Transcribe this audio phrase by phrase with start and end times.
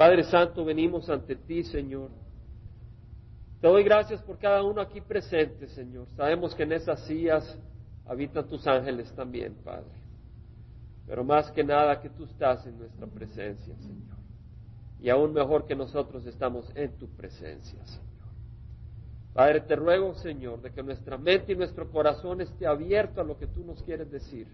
[0.00, 2.08] Padre Santo, venimos ante ti, Señor.
[3.60, 6.08] Te doy gracias por cada uno aquí presente, Señor.
[6.16, 7.58] Sabemos que en esas sillas
[8.06, 9.92] habitan tus ángeles también, Padre.
[11.06, 14.16] Pero más que nada que tú estás en nuestra presencia, Señor.
[15.00, 18.08] Y aún mejor que nosotros estamos en tu presencia, Señor.
[19.34, 23.36] Padre, te ruego, Señor, de que nuestra mente y nuestro corazón esté abierto a lo
[23.36, 24.46] que tú nos quieres decir.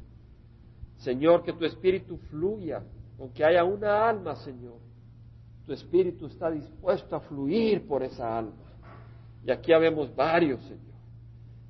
[0.96, 2.82] Señor, que tu espíritu fluya,
[3.16, 4.85] con que haya una alma, Señor.
[5.66, 8.52] Tu espíritu está dispuesto a fluir por esa alma.
[9.44, 10.80] Y aquí habemos varios, Señor.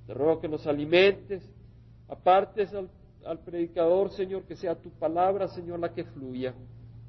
[0.07, 1.43] Te ruego que nos alimentes,
[2.09, 2.89] apartes al,
[3.25, 6.55] al predicador, Señor, que sea tu palabra, Señor, la que fluya,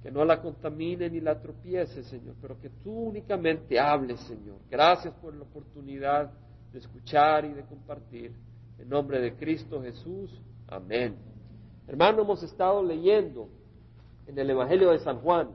[0.02, 4.58] que no la contamine ni la tropiece, Señor, pero que tú únicamente hables, Señor.
[4.70, 6.32] Gracias por la oportunidad
[6.72, 8.34] de escuchar y de compartir.
[8.80, 10.32] En nombre de Cristo Jesús,
[10.68, 11.16] amén.
[11.88, 13.50] Hermano, hemos estado leyendo
[14.28, 15.50] en el Evangelio de San Juan.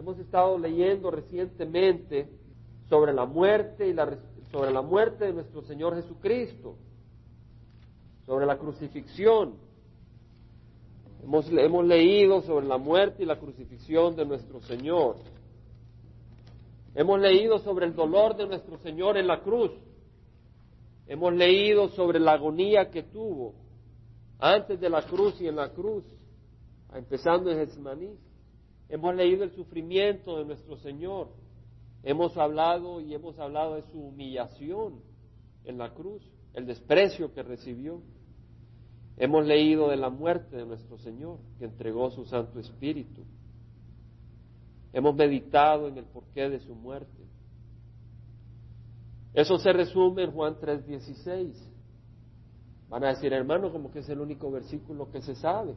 [0.00, 2.26] Hemos estado leyendo recientemente
[2.88, 4.16] sobre la muerte y la,
[4.50, 6.76] sobre la muerte de nuestro Señor Jesucristo,
[8.24, 9.56] sobre la crucifixión.
[11.22, 15.16] Hemos, hemos leído sobre la muerte y la crucifixión de nuestro Señor.
[16.94, 19.70] Hemos leído sobre el dolor de nuestro Señor en la cruz.
[21.08, 23.52] Hemos leído sobre la agonía que tuvo
[24.38, 26.04] antes de la cruz y en la cruz,
[26.94, 28.29] empezando en Getsemaní.
[28.90, 31.28] Hemos leído el sufrimiento de nuestro Señor.
[32.02, 35.00] Hemos hablado y hemos hablado de su humillación
[35.64, 36.22] en la cruz,
[36.54, 38.02] el desprecio que recibió.
[39.16, 43.22] Hemos leído de la muerte de nuestro Señor, que entregó su Santo Espíritu.
[44.92, 47.22] Hemos meditado en el porqué de su muerte.
[49.34, 51.54] Eso se resume en Juan 3:16.
[52.88, 55.76] Van a decir, hermano, como que es el único versículo que se sabe.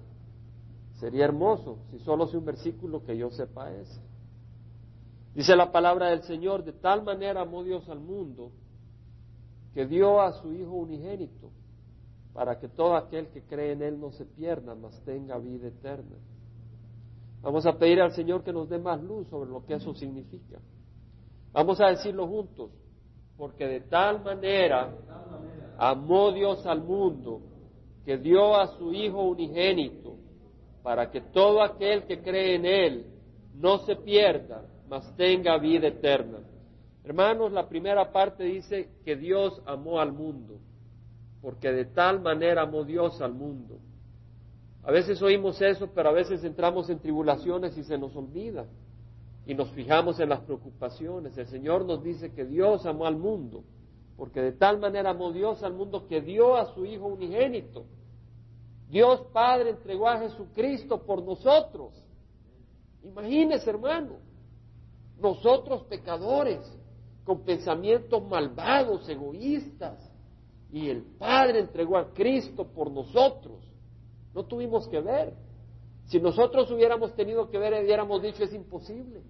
[1.03, 3.99] Sería hermoso si solo sea un versículo que yo sepa ese.
[5.35, 8.53] Dice la palabra del Señor, de tal manera amó Dios al mundo
[9.73, 11.49] que dio a su Hijo unigénito
[12.33, 16.15] para que todo aquel que cree en Él no se pierda, mas tenga vida eterna.
[17.41, 20.57] Vamos a pedir al Señor que nos dé más luz sobre lo que eso significa.
[21.51, 22.71] Vamos a decirlo juntos,
[23.35, 24.95] porque de tal manera
[25.77, 27.41] amó Dios al mundo
[28.05, 30.02] que dio a su Hijo unigénito
[30.83, 33.05] para que todo aquel que cree en Él
[33.55, 36.39] no se pierda, mas tenga vida eterna.
[37.03, 40.59] Hermanos, la primera parte dice que Dios amó al mundo,
[41.41, 43.79] porque de tal manera amó Dios al mundo.
[44.83, 48.65] A veces oímos eso, pero a veces entramos en tribulaciones y se nos olvida
[49.45, 51.37] y nos fijamos en las preocupaciones.
[51.37, 53.63] El Señor nos dice que Dios amó al mundo,
[54.17, 57.85] porque de tal manera amó Dios al mundo que dio a su Hijo unigénito.
[58.93, 61.93] Dios Padre entregó a Jesucristo por nosotros.
[63.03, 64.17] Imagínese, hermano,
[65.19, 66.59] nosotros pecadores,
[67.23, 69.97] con pensamientos malvados, egoístas,
[70.71, 73.65] y el Padre entregó a Cristo por nosotros.
[74.35, 75.33] No tuvimos que ver.
[76.05, 79.23] Si nosotros hubiéramos tenido que ver, hubiéramos dicho es imposible.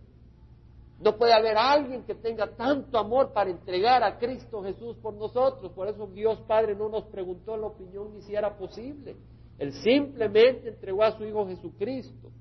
[1.00, 5.72] No puede haber alguien que tenga tanto amor para entregar a Cristo Jesús por nosotros.
[5.72, 9.16] Por eso Dios Padre no nos preguntó la opinión ni si era posible.
[9.60, 12.32] Él simplemente entregó a su Hijo Jesucristo.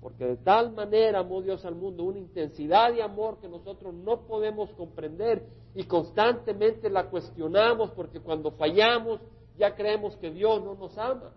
[0.00, 4.26] Porque de tal manera amó Dios al mundo, una intensidad de amor que nosotros no
[4.26, 9.20] podemos comprender y constantemente la cuestionamos porque cuando fallamos
[9.58, 11.32] ya creemos que Dios no nos ama.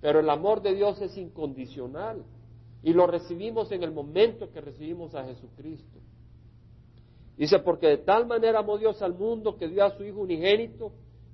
[0.00, 2.24] Pero el amor de Dios es incondicional
[2.82, 5.98] y lo recibimos en el momento que recibimos a Jesucristo.
[7.36, 10.92] Dice, porque de tal manera amó Dios al mundo que dio a su Hijo unigénito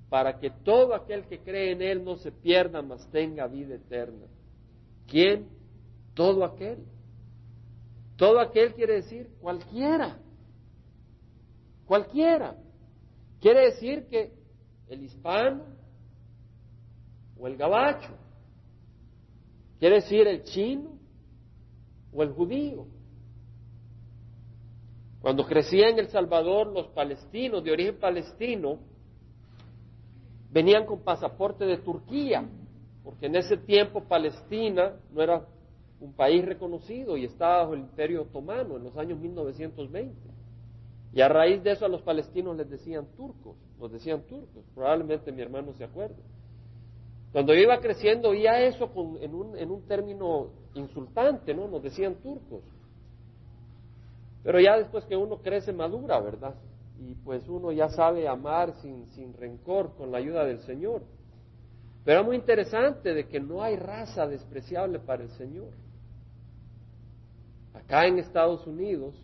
[0.09, 4.26] para que todo aquel que cree en Él no se pierda, mas tenga vida eterna.
[5.06, 5.48] ¿Quién?
[6.15, 6.84] Todo aquel.
[8.16, 10.19] Todo aquel quiere decir cualquiera.
[11.87, 12.56] Cualquiera.
[13.41, 14.32] Quiere decir que
[14.88, 15.65] el hispano
[17.36, 18.15] o el gabacho.
[19.78, 20.98] Quiere decir el chino
[22.12, 22.86] o el judío.
[25.21, 28.78] Cuando crecía en El Salvador, los palestinos de origen palestino
[30.54, 32.48] venían con pasaporte de Turquía,
[33.03, 35.45] porque en ese tiempo Palestina no era
[36.01, 40.15] un país reconocido y estaba bajo el imperio otomano en los años 1920.
[41.12, 45.33] Y a raíz de eso a los palestinos les decían turcos, los decían turcos, probablemente
[45.33, 46.22] mi hermano se acuerde.
[47.33, 48.89] Cuando yo iba creciendo oía eso
[49.21, 51.66] en, un, en un término insultante, ¿no?
[51.66, 52.62] Nos decían turcos.
[54.45, 56.54] Pero ya después que uno crece madura, ¿verdad?
[56.98, 61.02] Y pues uno ya sabe amar sin, sin rencor con la ayuda del Señor.
[62.04, 65.70] Pero es muy interesante de que no hay raza despreciable para el Señor.
[67.72, 69.14] Acá en Estados Unidos,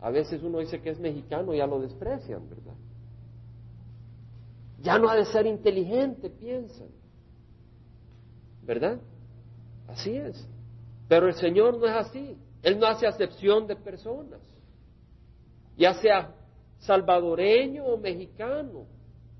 [0.00, 2.74] a veces uno dice que es mexicano, ya lo desprecian, ¿verdad?
[4.82, 6.88] Ya no ha de ser inteligente, piensan.
[8.64, 9.00] ¿Verdad?
[9.88, 10.48] Así es.
[11.08, 12.36] Pero el Señor no es así.
[12.62, 14.40] Él no hace acepción de personas.
[15.76, 16.34] Ya sea
[16.82, 18.86] salvadoreño o mexicano,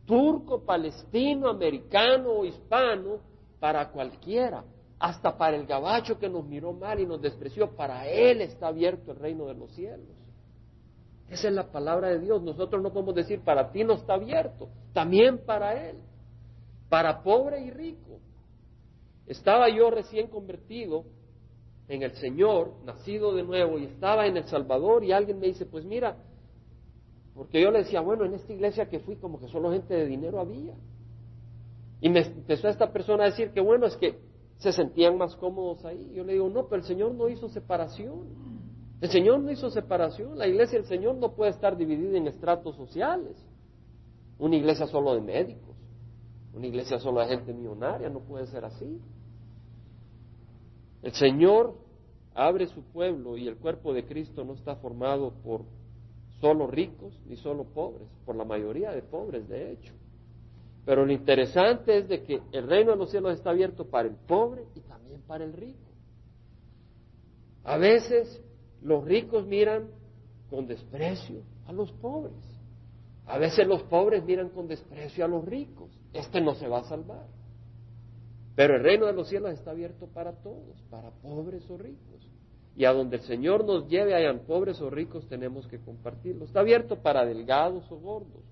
[0.07, 3.21] turco, palestino, americano o hispano,
[3.59, 4.65] para cualquiera,
[4.99, 9.13] hasta para el gabacho que nos miró mal y nos despreció, para él está abierto
[9.13, 10.09] el reino de los cielos.
[11.29, 12.43] Esa es la palabra de Dios.
[12.43, 15.97] Nosotros no podemos decir para ti no está abierto, también para él,
[16.89, 18.19] para pobre y rico.
[19.27, 21.05] Estaba yo recién convertido
[21.89, 25.67] en el Señor, nacido de nuevo, y estaba en El Salvador y alguien me dice,
[25.67, 26.17] pues mira,
[27.35, 30.07] porque yo le decía, bueno, en esta iglesia que fui como que solo gente de
[30.07, 30.75] dinero había.
[32.01, 34.19] Y me empezó esta persona a decir que bueno, es que
[34.59, 36.13] se sentían más cómodos ahí.
[36.15, 38.27] Yo le digo, no, pero el Señor no hizo separación.
[39.01, 40.39] El Señor no hizo separación.
[40.39, 43.37] La iglesia del Señor no puede estar dividida en estratos sociales.
[44.39, 45.77] Una iglesia solo de médicos,
[46.55, 49.01] una iglesia solo de gente millonaria, no puede ser así.
[51.03, 51.75] El Señor
[52.35, 55.63] abre su pueblo y el cuerpo de Cristo no está formado por
[56.43, 59.95] solo ricos ni solo pobres, por la mayoría de pobres, de hecho.
[60.85, 64.17] Pero lo interesante es de que el reino de los cielos está abierto para el
[64.17, 65.79] pobre y también para el rico.
[67.63, 68.43] A veces
[68.83, 69.89] los ricos miran
[70.51, 72.35] con desprecio a los pobres.
[73.27, 75.97] A veces los pobres miran con desprecio a los ricos.
[76.13, 77.29] Este no se va a salvar.
[78.57, 82.32] Pero el reino de los cielos está abierto para todos, para pobres o ricos.
[82.75, 86.45] Y a donde el Señor nos lleve, hayan pobres o ricos, tenemos que compartirlo.
[86.45, 88.43] Está abierto para delgados o gordos,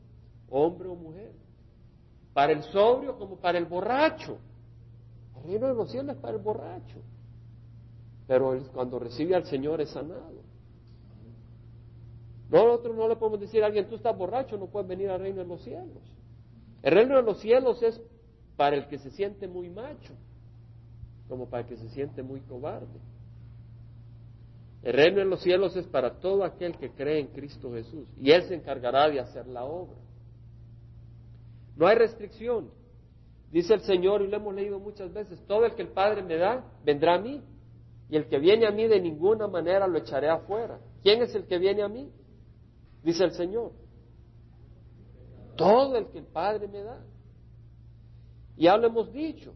[0.50, 1.32] hombre o mujer,
[2.34, 4.38] para el sobrio como para el borracho.
[5.36, 7.00] El reino de los cielos es para el borracho.
[8.26, 10.40] Pero cuando recibe al Señor es sanado.
[12.50, 15.38] Nosotros no le podemos decir a alguien, tú estás borracho, no puedes venir al reino
[15.40, 16.02] de los cielos.
[16.82, 18.00] El reino de los cielos es
[18.56, 20.14] para el que se siente muy macho,
[21.28, 23.00] como para el que se siente muy cobarde.
[24.82, 28.30] El reino de los cielos es para todo aquel que cree en Cristo Jesús y
[28.30, 29.98] Él se encargará de hacer la obra.
[31.76, 32.70] No hay restricción.
[33.50, 36.36] Dice el Señor, y lo hemos leído muchas veces, todo el que el Padre me
[36.36, 37.42] da, vendrá a mí.
[38.08, 40.80] Y el que viene a mí de ninguna manera lo echaré afuera.
[41.02, 42.10] ¿Quién es el que viene a mí?
[43.02, 43.72] Dice el Señor.
[45.56, 47.04] Todo el que el Padre me da.
[48.56, 49.54] Y ya lo hemos dicho.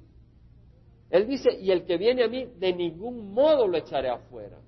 [1.11, 4.59] Él dice, y el que viene a mí, de ningún modo lo echaré afuera.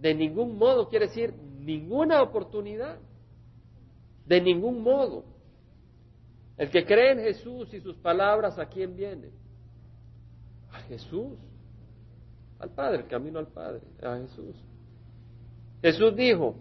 [0.00, 2.98] De ningún modo quiere decir ninguna oportunidad.
[4.26, 5.24] De ningún modo.
[6.56, 9.30] El que cree en Jesús y sus palabras, ¿a quién viene?
[10.72, 11.38] A Jesús.
[12.58, 14.54] Al Padre, el camino al Padre, a Jesús.
[15.80, 16.56] Jesús dijo,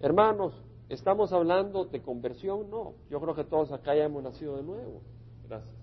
[0.00, 0.52] hermanos,
[0.88, 2.68] ¿estamos hablando de conversión?
[2.68, 5.00] No, yo creo que todos acá ya hemos nacido de nuevo.
[5.48, 5.74] Gracias.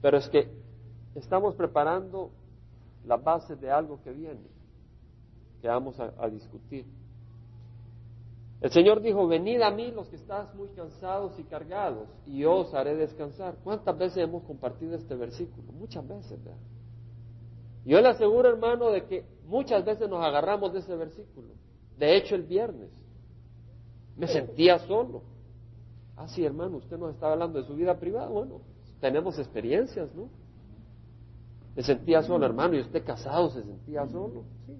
[0.00, 0.48] Pero es que
[1.16, 2.30] estamos preparando
[3.06, 4.48] la base de algo que viene,
[5.60, 6.86] que vamos a, discutir.
[8.60, 12.54] El Señor dijo, venid a mí los que estás muy cansados y cargados, y yo
[12.60, 13.56] os haré descansar.
[13.62, 15.72] ¿Cuántas veces hemos compartido este versículo?
[15.72, 16.60] Muchas veces, ¿verdad?
[17.84, 21.48] Yo le aseguro, hermano, de que muchas veces nos agarramos de ese versículo.
[21.98, 22.90] De hecho, el viernes
[24.16, 25.22] me sentía solo.
[26.16, 28.28] Ah, sí, hermano, usted nos estaba hablando de su vida privada.
[28.28, 28.62] Bueno,
[29.00, 30.30] tenemos experiencias, ¿no?
[31.76, 34.44] Me sentía solo, hermano, y usted casado se sentía solo.
[34.66, 34.74] Sí.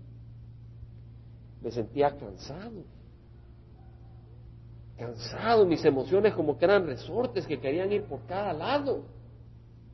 [1.60, 2.84] Me sentía cansado.
[4.96, 9.02] Cansado, mis emociones como que eran resortes que querían ir por cada lado.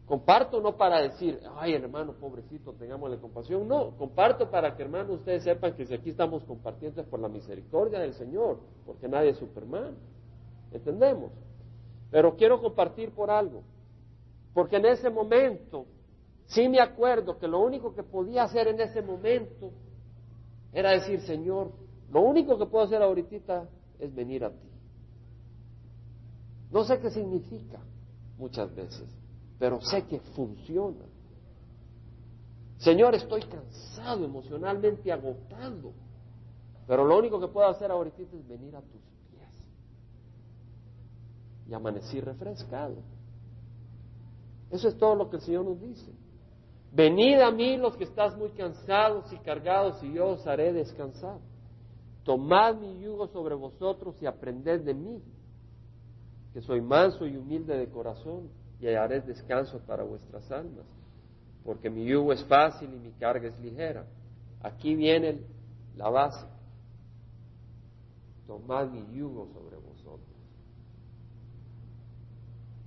[0.04, 3.66] Comparto no para decir, ay hermano, pobrecito, tengámosle compasión.
[3.68, 7.28] No, comparto para que hermano ustedes sepan que si aquí estamos compartiendo es por la
[7.28, 9.94] misericordia del Señor, porque nadie es Superman.
[10.72, 11.30] ¿Entendemos?
[12.10, 13.62] Pero quiero compartir por algo.
[14.52, 15.86] Porque en ese momento
[16.50, 19.70] Sí me acuerdo que lo único que podía hacer en ese momento
[20.72, 21.70] era decir, Señor,
[22.10, 23.68] lo único que puedo hacer ahorita
[24.00, 24.68] es venir a ti.
[26.72, 27.78] No sé qué significa
[28.36, 29.08] muchas veces,
[29.60, 31.04] pero sé que funciona.
[32.78, 35.92] Señor, estoy cansado, emocionalmente agotado,
[36.88, 39.68] pero lo único que puedo hacer ahorita es venir a tus pies.
[41.68, 42.96] Y amanecí refrescado.
[44.68, 46.10] Eso es todo lo que el Señor nos dice.
[46.92, 51.38] Venid a mí los que estás muy cansados y cargados y yo os haré descansar.
[52.24, 55.22] Tomad mi yugo sobre vosotros y aprended de mí,
[56.52, 60.86] que soy manso y humilde de corazón y haré descanso para vuestras almas,
[61.64, 64.06] porque mi yugo es fácil y mi carga es ligera.
[64.62, 65.40] Aquí viene
[65.96, 66.46] la base.
[68.46, 70.26] Tomad mi yugo sobre vosotros.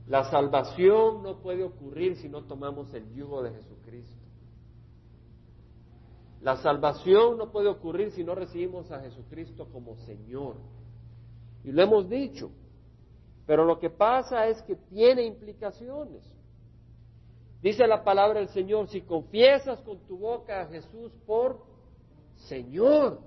[0.08, 4.24] La salvación no puede ocurrir si no tomamos el yugo de Jesucristo.
[6.42, 10.58] La salvación no puede ocurrir si no recibimos a Jesucristo como Señor.
[11.64, 12.52] Y lo hemos dicho.
[13.46, 16.22] Pero lo que pasa es que tiene implicaciones.
[17.62, 21.60] Dice la palabra del Señor, si confiesas con tu boca a Jesús por
[22.36, 23.22] Señor,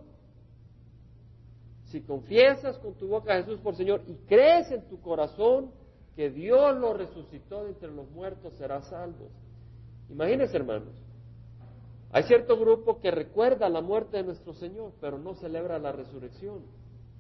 [1.86, 5.70] si confiesas con tu boca a Jesús por Señor y crees en tu corazón
[6.16, 9.28] que Dios lo resucitó de entre los muertos, serás salvo.
[10.08, 10.94] Imagínense, hermanos,
[12.10, 16.62] hay cierto grupo que recuerda la muerte de nuestro Señor, pero no celebra la resurrección.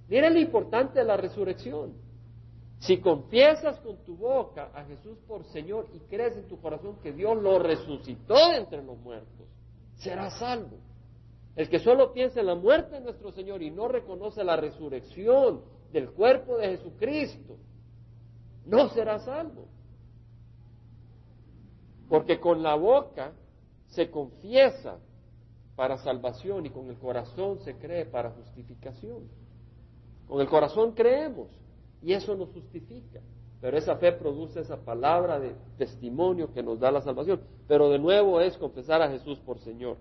[0.08, 1.92] Miren lo importante de la resurrección.
[2.78, 7.12] Si confiesas con tu boca a Jesús por Señor y crees en tu corazón que
[7.12, 9.46] Dios lo resucitó de entre los muertos,
[9.96, 10.78] serás salvo.
[11.54, 15.62] El que solo piensa en la muerte de nuestro Señor y no reconoce la resurrección
[15.92, 17.56] del cuerpo de Jesucristo,
[18.66, 19.66] no será salvo.
[22.08, 23.32] Porque con la boca
[23.88, 24.98] se confiesa
[25.74, 29.28] para salvación y con el corazón se cree para justificación.
[30.26, 31.48] Con el corazón creemos
[32.02, 33.20] y eso nos justifica.
[33.60, 37.40] Pero esa fe produce esa palabra de testimonio que nos da la salvación.
[37.66, 39.96] Pero de nuevo es confesar a Jesús por Señor.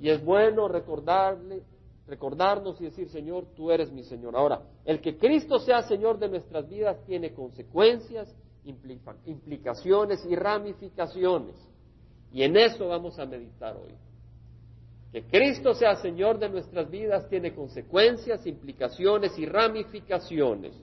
[0.00, 1.62] Y es bueno recordarle,
[2.08, 4.34] recordarnos y decir, Señor, tú eres mi Señor.
[4.34, 8.34] Ahora, el que Cristo sea Señor de nuestras vidas tiene consecuencias,
[9.26, 11.54] implicaciones y ramificaciones.
[12.32, 13.94] Y en eso vamos a meditar hoy.
[15.12, 20.74] Que Cristo sea Señor de nuestras vidas tiene consecuencias, implicaciones y ramificaciones.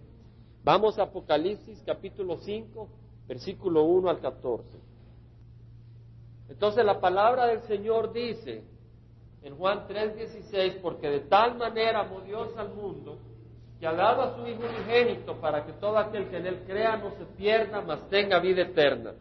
[0.63, 2.89] Vamos a Apocalipsis capítulo 5,
[3.27, 4.79] versículo 1 al 14.
[6.49, 8.63] Entonces la palabra del Señor dice
[9.45, 13.19] en Juan 3:16, porque de tal manera amó Dios al mundo,
[13.79, 16.97] que ha dado a su Hijo unigénito para que todo aquel que en él crea
[16.97, 19.13] no se pierda, mas tenga vida eterna.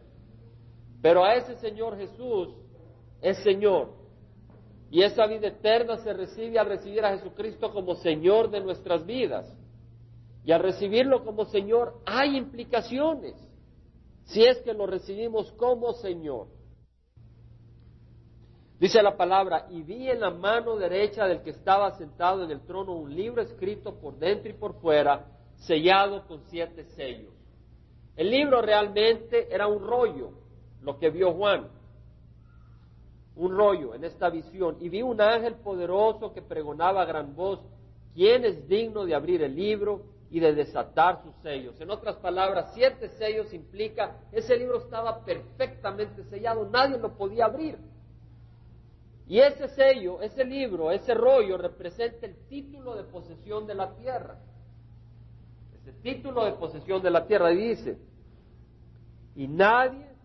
[0.99, 2.55] Pero a ese Señor Jesús
[3.21, 3.89] es Señor.
[4.89, 9.45] Y esa vida eterna se recibe al recibir a Jesucristo como Señor de nuestras vidas.
[10.43, 13.35] Y al recibirlo como Señor hay implicaciones,
[14.23, 16.47] si es que lo recibimos como Señor.
[18.79, 22.61] Dice la palabra, y vi en la mano derecha del que estaba sentado en el
[22.65, 27.33] trono un libro escrito por dentro y por fuera, sellado con siete sellos.
[28.17, 30.31] El libro realmente era un rollo,
[30.81, 31.69] lo que vio Juan,
[33.37, 37.61] un rollo en esta visión, y vi un ángel poderoso que pregonaba a gran voz,
[38.13, 41.79] ¿quién es digno de abrir el libro y de desatar sus sellos?
[41.79, 47.77] En otras palabras, siete sellos implica, ese libro estaba perfectamente sellado, nadie lo podía abrir.
[49.27, 54.37] Y ese sello, ese libro, ese rollo representa el título de posesión de la tierra.
[55.81, 57.97] Ese título de posesión de la tierra dice,
[59.35, 60.15] y nadie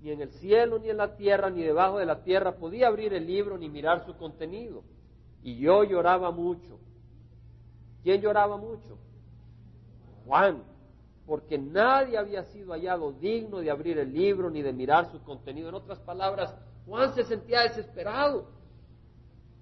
[0.00, 3.12] ni en el cielo, ni en la tierra, ni debajo de la tierra podía abrir
[3.12, 4.84] el libro ni mirar su contenido.
[5.42, 6.78] Y yo lloraba mucho.
[8.02, 8.98] ¿Quién lloraba mucho?
[10.24, 10.62] Juan,
[11.26, 15.68] porque nadie había sido hallado digno de abrir el libro ni de mirar su contenido.
[15.68, 16.54] En otras palabras,
[16.86, 18.46] Juan se sentía desesperado.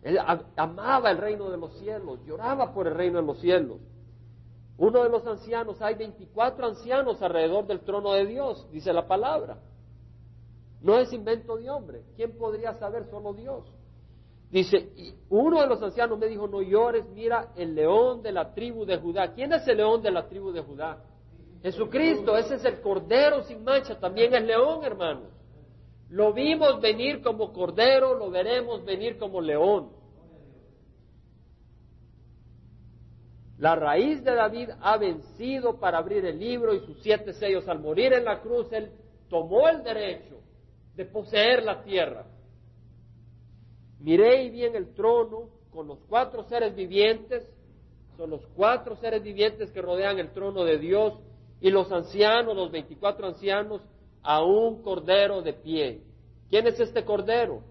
[0.02, 0.18] Él
[0.56, 3.80] amaba el reino de los cielos, lloraba por el reino de los cielos.
[4.76, 9.58] Uno de los ancianos, hay 24 ancianos alrededor del trono de Dios, dice la palabra.
[10.82, 12.02] No es invento de hombre.
[12.16, 13.06] ¿Quién podría saber?
[13.06, 13.64] Solo Dios.
[14.50, 18.52] Dice, y uno de los ancianos me dijo, no llores, mira el león de la
[18.52, 19.32] tribu de Judá.
[19.32, 21.02] ¿Quién es el león de la tribu de Judá?
[21.62, 25.33] Jesucristo, ese es el cordero sin mancha, también es león, hermanos.
[26.14, 29.90] Lo vimos venir como cordero, lo veremos venir como león.
[33.58, 37.66] La raíz de David ha vencido para abrir el libro y sus siete sellos.
[37.66, 38.92] Al morir en la cruz, él
[39.28, 40.40] tomó el derecho
[40.94, 42.24] de poseer la tierra.
[43.98, 47.44] Miré y vi en el trono con los cuatro seres vivientes,
[48.16, 51.14] son los cuatro seres vivientes que rodean el trono de Dios,
[51.60, 53.82] y los ancianos, los veinticuatro ancianos,
[54.24, 56.02] a un cordero de pie.
[56.48, 57.62] ¿Quién es este cordero?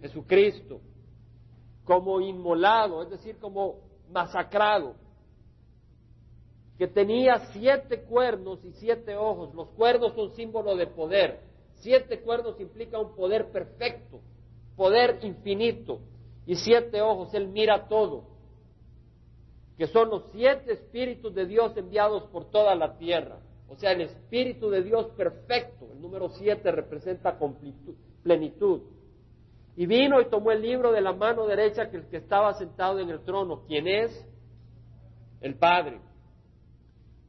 [0.00, 0.80] Jesucristo.
[1.84, 4.94] Como inmolado, es decir, como masacrado,
[6.78, 9.52] que tenía siete cuernos y siete ojos.
[9.54, 11.40] Los cuernos son símbolo de poder.
[11.80, 14.20] Siete cuernos implica un poder perfecto,
[14.76, 15.98] poder infinito.
[16.46, 18.24] Y siete ojos, Él mira todo.
[19.76, 23.40] Que son los siete espíritus de Dios enviados por toda la tierra.
[23.68, 25.88] O sea, el espíritu de Dios perfecto.
[25.92, 27.38] El número siete representa
[28.22, 28.82] plenitud.
[29.76, 32.98] Y vino y tomó el libro de la mano derecha que el que estaba sentado
[32.98, 34.26] en el trono, quien es
[35.40, 36.00] el Padre.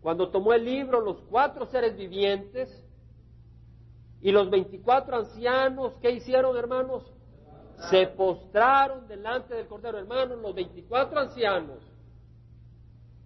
[0.02, 2.70] Cuando tomó el libro, los cuatro seres vivientes
[4.22, 7.04] y los veinticuatro ancianos, ¿qué hicieron, hermanos?
[7.92, 11.80] Se postraron delante del Cordero, hermanos, los veinticuatro ancianos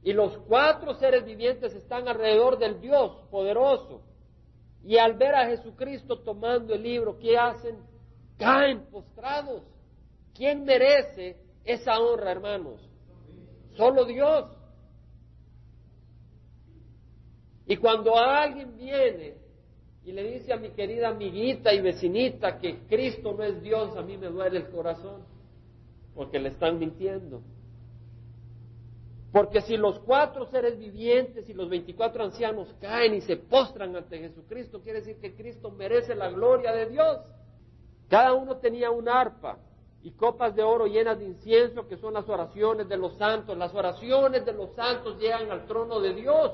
[0.04, 4.02] y los cuatro seres vivientes están alrededor del Dios poderoso.
[4.84, 7.78] Y al ver a Jesucristo tomando el libro, ¿qué hacen?
[8.38, 9.64] Caen postrados.
[10.34, 12.82] ¿Quién merece esa honra, hermanos?
[13.78, 14.52] Solo Dios.
[17.66, 19.36] Y cuando alguien viene
[20.04, 24.02] y le dice a mi querida amiguita y vecinita que Cristo no es Dios, a
[24.02, 25.24] mí me duele el corazón,
[26.14, 27.42] porque le están mintiendo.
[29.34, 34.20] Porque si los cuatro seres vivientes y los veinticuatro ancianos caen y se postran ante
[34.20, 37.18] Jesucristo, quiere decir que Cristo merece la gloria de Dios.
[38.08, 39.58] Cada uno tenía un arpa
[40.04, 43.58] y copas de oro llenas de incienso, que son las oraciones de los santos.
[43.58, 46.52] Las oraciones de los santos llegan al trono de Dios.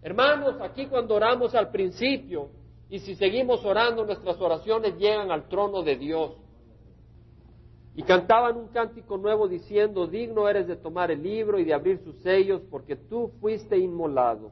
[0.00, 2.48] Hermanos, aquí cuando oramos al principio
[2.88, 6.32] y si seguimos orando, nuestras oraciones llegan al trono de Dios.
[7.94, 11.98] Y cantaban un cántico nuevo diciendo, digno eres de tomar el libro y de abrir
[11.98, 14.50] sus sellos, porque tú fuiste inmolado.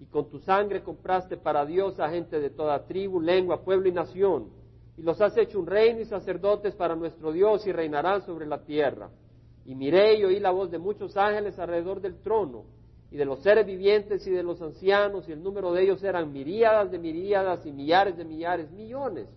[0.00, 3.92] Y con tu sangre compraste para Dios a gente de toda tribu, lengua, pueblo y
[3.92, 4.48] nación.
[4.96, 8.64] Y los has hecho un reino y sacerdotes para nuestro Dios y reinarán sobre la
[8.64, 9.10] tierra.
[9.64, 12.64] Y miré y oí la voz de muchos ángeles alrededor del trono,
[13.10, 16.32] y de los seres vivientes y de los ancianos, y el número de ellos eran
[16.32, 19.28] miríadas de miríadas y millares de millares, millones,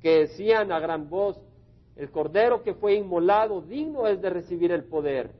[0.00, 1.38] que decían a gran voz,
[1.96, 5.30] el cordero que fue inmolado digno es de recibir el poder,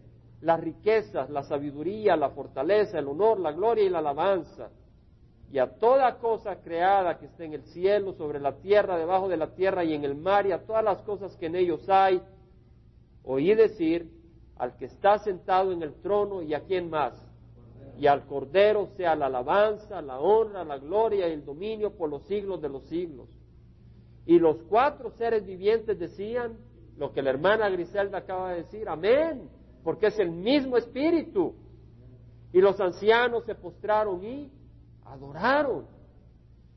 [0.41, 4.71] las riquezas, la sabiduría, la fortaleza, el honor, la gloria y la alabanza.
[5.51, 9.37] Y a toda cosa creada que esté en el cielo, sobre la tierra, debajo de
[9.37, 12.23] la tierra y en el mar, y a todas las cosas que en ellos hay,
[13.25, 14.11] oí decir
[14.57, 17.15] al que está sentado en el trono y a quién más.
[17.99, 22.23] Y al Cordero sea la alabanza, la honra, la gloria y el dominio por los
[22.25, 23.29] siglos de los siglos.
[24.27, 26.57] Y los cuatro seres vivientes decían
[26.97, 29.49] lo que la hermana Griselda acaba de decir, amén,
[29.83, 31.55] porque es el mismo espíritu.
[32.53, 34.51] Y los ancianos se postraron y
[35.05, 35.87] adoraron.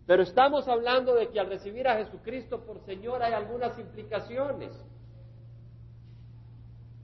[0.08, 4.72] Pero estamos hablando de que al recibir a Jesucristo por Señor hay algunas implicaciones.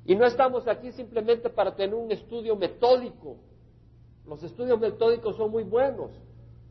[0.05, 3.37] Y no estamos aquí simplemente para tener un estudio metódico.
[4.25, 6.11] Los estudios metódicos son muy buenos,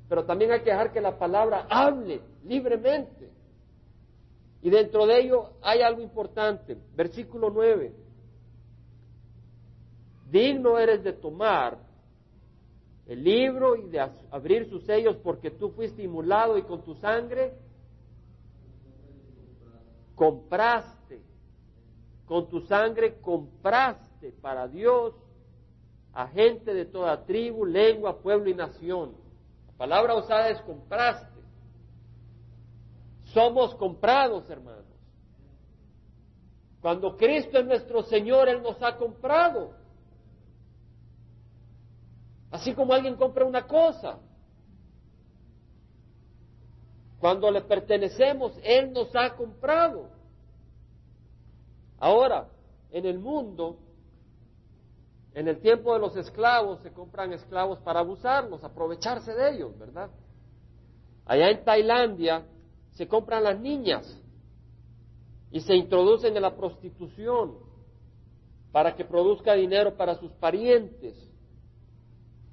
[0.09, 3.30] pero también hay que dejar que la palabra hable libremente.
[4.62, 6.77] Y dentro de ello hay algo importante.
[6.94, 7.94] Versículo 9.
[10.31, 11.79] Digno eres de tomar
[13.07, 17.55] el libro y de abrir sus sellos porque tú fuiste inmulado y con tu sangre
[20.14, 21.23] compraste.
[22.27, 25.14] Con tu sangre compraste para Dios
[26.12, 29.14] a gente de toda tribu, lengua, pueblo y nación.
[29.66, 31.29] La palabra usada es compraste.
[33.32, 34.86] Somos comprados, hermanos.
[36.80, 39.74] Cuando Cristo es nuestro Señor, Él nos ha comprado.
[42.50, 44.18] Así como alguien compra una cosa.
[47.20, 50.08] Cuando le pertenecemos, Él nos ha comprado.
[51.98, 52.48] Ahora,
[52.90, 53.76] en el mundo,
[55.34, 60.10] en el tiempo de los esclavos, se compran esclavos para abusarlos, aprovecharse de ellos, ¿verdad?
[61.26, 62.46] Allá en Tailandia,
[63.00, 64.04] se compran las niñas
[65.50, 67.54] y se introducen en la prostitución
[68.72, 71.16] para que produzca dinero para sus parientes.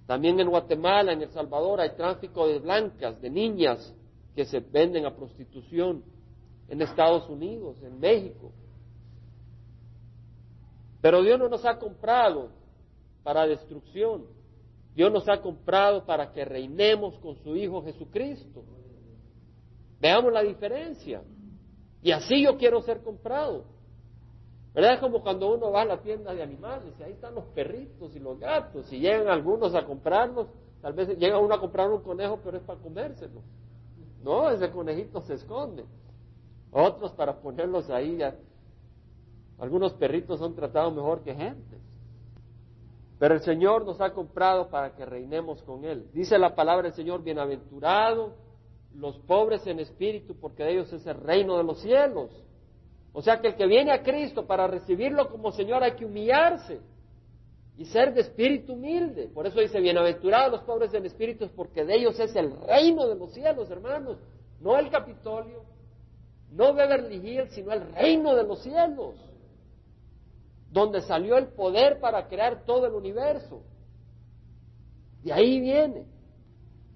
[0.05, 3.93] También en Guatemala, en El Salvador, hay tráfico de blancas, de niñas
[4.35, 6.01] que se venden a prostitución.
[6.69, 8.53] En Estados Unidos, en México.
[11.01, 12.51] Pero Dios no nos ha comprado
[13.21, 14.23] para destrucción.
[14.95, 18.63] Dios nos ha comprado para que reinemos con su Hijo Jesucristo.
[19.99, 21.21] Veamos la diferencia.
[22.01, 23.65] Y así yo quiero ser comprado.
[24.73, 24.93] ¿Verdad?
[24.93, 28.15] Es como cuando uno va a la tienda de animales y ahí están los perritos
[28.15, 30.47] y los gatos y llegan algunos a comprarlos.
[30.81, 33.41] Tal vez llega uno a comprar un conejo, pero es para comérselo.
[34.23, 35.83] No, ese conejito se esconde.
[36.71, 38.19] Otros para ponerlos ahí.
[39.57, 41.79] Algunos perritos son tratados mejor que gente.
[43.17, 46.07] Pero el Señor nos ha comprado para que reinemos con Él.
[46.13, 48.33] Dice la palabra del Señor, bienaventurado
[48.97, 52.31] los pobres en espíritu, porque de ellos es el reino de los cielos.
[53.13, 56.79] O sea que el que viene a Cristo para recibirlo como Señor hay que humillarse
[57.77, 59.29] y ser de espíritu humilde.
[59.33, 63.15] Por eso dice, bienaventurados los pobres en espíritu, porque de ellos es el reino de
[63.15, 64.17] los cielos, hermanos,
[64.59, 65.63] no el Capitolio,
[66.51, 69.15] No Beverly Hills, sino el reino de los cielos,
[70.71, 73.61] donde salió el poder para crear todo el universo.
[75.23, 76.16] De ahí viene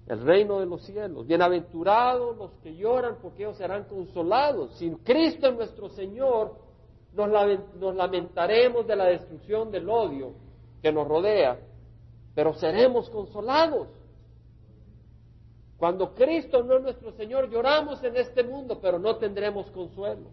[0.06, 1.26] el reino de los cielos.
[1.26, 4.74] Bienaventurados los que lloran porque ellos serán consolados.
[4.74, 6.56] Sin Cristo nuestro Señor
[7.14, 7.28] nos,
[7.78, 10.32] nos lamentaremos de la destrucción del odio
[10.82, 11.58] que nos rodea,
[12.34, 13.88] pero seremos consolados.
[15.76, 20.30] Cuando Cristo no es nuestro Señor, lloramos en este mundo, pero no tendremos consuelo.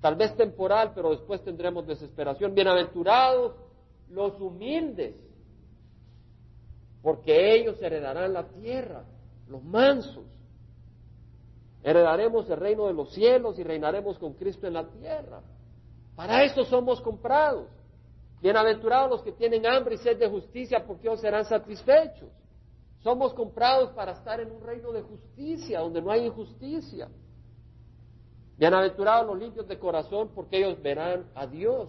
[0.00, 2.54] Tal vez temporal, pero después tendremos desesperación.
[2.54, 3.54] Bienaventurados
[4.08, 5.14] los humildes,
[7.02, 9.04] porque ellos heredarán la tierra,
[9.48, 10.26] los mansos.
[11.82, 15.40] Heredaremos el reino de los cielos y reinaremos con Cristo en la tierra.
[16.14, 17.68] Para eso somos comprados.
[18.42, 22.28] Bienaventurados los que tienen hambre y sed de justicia, porque ellos serán satisfechos.
[23.02, 27.08] Somos comprados para estar en un reino de justicia, donde no hay injusticia.
[28.58, 31.88] Bienaventurados los limpios de corazón, porque ellos verán a Dios.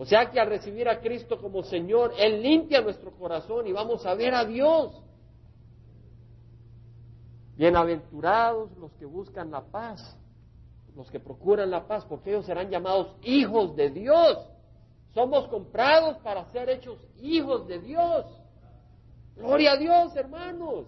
[0.00, 4.06] O sea que al recibir a Cristo como Señor, Él limpia nuestro corazón y vamos
[4.06, 4.98] a ver a Dios.
[7.54, 10.16] Bienaventurados los que buscan la paz,
[10.96, 14.38] los que procuran la paz, porque ellos serán llamados hijos de Dios.
[15.12, 18.24] Somos comprados para ser hechos hijos de Dios.
[19.36, 20.86] Gloria a Dios, hermanos.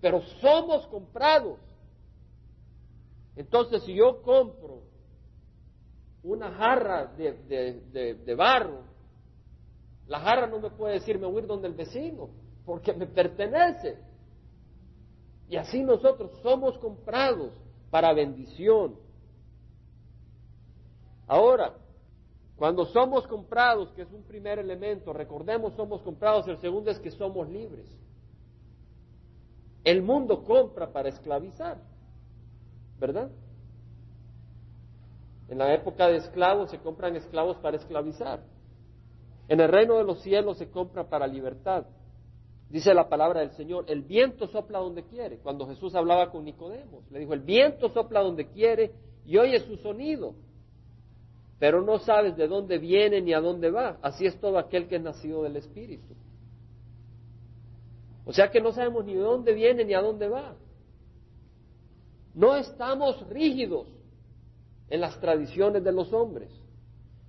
[0.00, 1.58] Pero somos comprados.
[3.36, 4.84] Entonces, si yo compro
[6.22, 8.84] una jarra de, barro,
[10.06, 12.30] la jarra no me puede decir me voy a ir donde el vecino,
[12.64, 13.98] porque me pertenece.
[15.48, 17.52] Y así nosotros somos comprados
[17.90, 18.96] para bendición.
[21.26, 21.74] Ahora,
[22.56, 27.10] cuando somos comprados, que es un primer elemento, recordemos somos comprados, el segundo es que
[27.10, 27.86] somos libres.
[29.84, 31.78] El mundo compra para esclavizar,
[33.00, 33.30] ¿verdad?
[35.52, 38.42] En la época de esclavos se compran esclavos para esclavizar.
[39.48, 41.84] En el reino de los cielos se compra para libertad.
[42.70, 45.40] Dice la palabra del Señor, el viento sopla donde quiere.
[45.40, 48.92] Cuando Jesús hablaba con Nicodemos, le dijo, el viento sopla donde quiere
[49.26, 50.34] y oye su sonido,
[51.58, 53.98] pero no sabes de dónde viene ni a dónde va.
[54.00, 56.14] Así es todo aquel que es nacido del Espíritu.
[58.24, 60.56] O sea que no sabemos ni de dónde viene ni a dónde va.
[62.32, 63.86] No estamos rígidos
[64.92, 66.50] en las tradiciones de los hombres.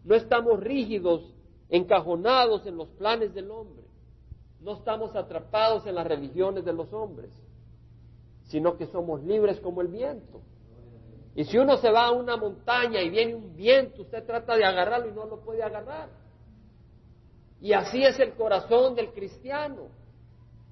[0.03, 1.33] No estamos rígidos,
[1.69, 3.85] encajonados en los planes del hombre.
[4.59, 7.31] No estamos atrapados en las religiones de los hombres,
[8.47, 10.41] sino que somos libres como el viento.
[11.35, 14.65] Y si uno se va a una montaña y viene un viento, usted trata de
[14.65, 16.09] agarrarlo y no lo puede agarrar.
[17.61, 19.87] Y así es el corazón del cristiano.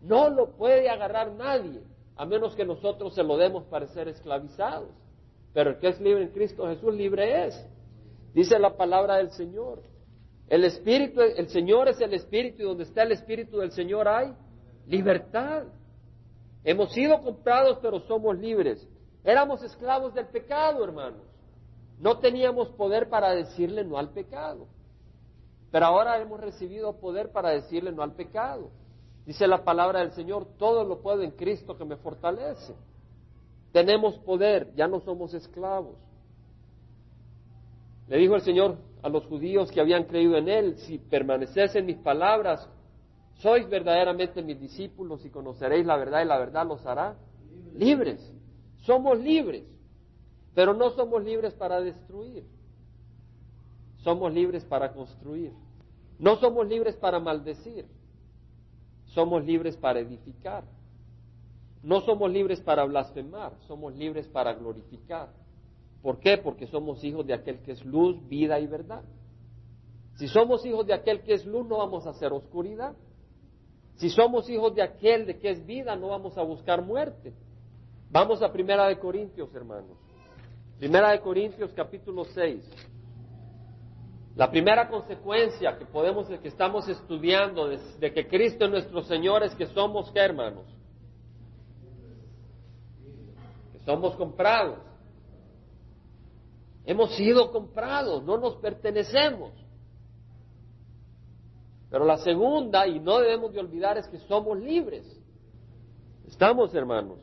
[0.01, 1.83] No lo puede agarrar nadie,
[2.17, 5.00] a menos que nosotros se lo demos para ser esclavizados.
[5.53, 7.67] Pero el que es libre en Cristo Jesús, libre es.
[8.33, 9.81] Dice la palabra del Señor.
[10.47, 14.33] El Espíritu, el Señor es el Espíritu y donde está el Espíritu del Señor hay
[14.87, 15.63] libertad.
[16.63, 18.87] Hemos sido comprados, pero somos libres.
[19.23, 21.21] Éramos esclavos del pecado, hermanos.
[21.99, 24.67] No teníamos poder para decirle no al pecado.
[25.71, 28.71] Pero ahora hemos recibido poder para decirle no al pecado.
[29.25, 32.73] Dice la palabra del Señor, todo lo puedo en Cristo que me fortalece.
[33.71, 35.97] Tenemos poder, ya no somos esclavos.
[38.07, 41.85] Le dijo el Señor a los judíos que habían creído en Él, si permanecéis en
[41.85, 42.67] mis palabras,
[43.35, 47.15] sois verdaderamente mis discípulos y conoceréis la verdad y la verdad los hará
[47.75, 48.19] libres.
[48.81, 49.63] Somos libres,
[50.53, 52.43] pero no somos libres para destruir.
[54.03, 55.53] Somos libres para construir.
[56.19, 57.85] No somos libres para maldecir.
[59.07, 60.63] Somos libres para edificar.
[61.83, 65.29] No somos libres para blasfemar, somos libres para glorificar.
[66.01, 66.37] ¿Por qué?
[66.37, 69.03] Porque somos hijos de aquel que es luz, vida y verdad.
[70.15, 72.93] Si somos hijos de aquel que es luz, no vamos a hacer oscuridad.
[73.95, 77.33] Si somos hijos de aquel de que es vida, no vamos a buscar muerte.
[78.09, 79.97] Vamos a Primera de Corintios, hermanos.
[80.77, 82.63] Primera de Corintios, capítulo 6.
[84.35, 89.43] La primera consecuencia que podemos, que estamos estudiando de, de que Cristo es nuestro Señor
[89.43, 90.65] es que somos, ¿qué hermanos?
[93.85, 94.79] Somos comprados.
[96.85, 99.51] Hemos sido comprados, no nos pertenecemos.
[101.89, 105.05] Pero la segunda, y no debemos de olvidar, es que somos libres.
[106.25, 107.19] Estamos, hermanos.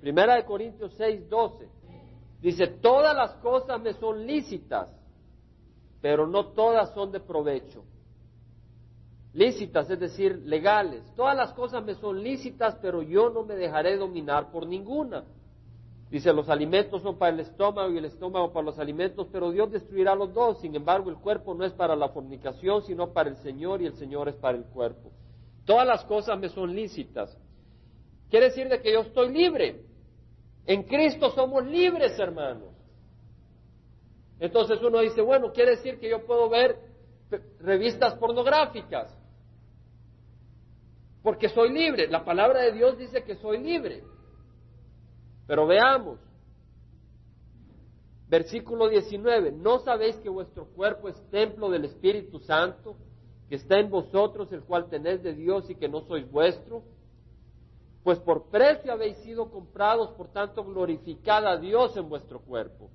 [0.00, 1.68] Primera de Corintios 6, 12.
[2.40, 4.94] Dice, todas las cosas me son lícitas,
[6.00, 7.84] pero no todas son de provecho.
[9.32, 11.02] Lícitas, es decir, legales.
[11.14, 15.24] Todas las cosas me son lícitas, pero yo no me dejaré dominar por ninguna.
[16.10, 19.70] Dice, los alimentos son para el estómago y el estómago para los alimentos, pero Dios
[19.70, 20.60] destruirá los dos.
[20.60, 23.94] Sin embargo, el cuerpo no es para la fornicación, sino para el Señor y el
[23.94, 25.12] Señor es para el cuerpo.
[25.64, 27.38] Todas las cosas me son lícitas.
[28.28, 29.84] Quiere decir de que yo estoy libre.
[30.66, 32.74] En Cristo somos libres, hermanos.
[34.40, 36.76] Entonces uno dice, bueno, quiere decir que yo puedo ver
[37.60, 39.16] revistas pornográficas.
[41.22, 42.08] Porque soy libre.
[42.08, 44.02] La palabra de Dios dice que soy libre.
[45.50, 46.20] Pero veamos,
[48.28, 52.94] versículo 19, ¿no sabéis que vuestro cuerpo es templo del Espíritu Santo,
[53.48, 56.84] que está en vosotros, el cual tenéis de Dios y que no sois vuestro?
[58.04, 62.88] Pues por precio habéis sido comprados, por tanto glorificad a Dios en vuestro cuerpo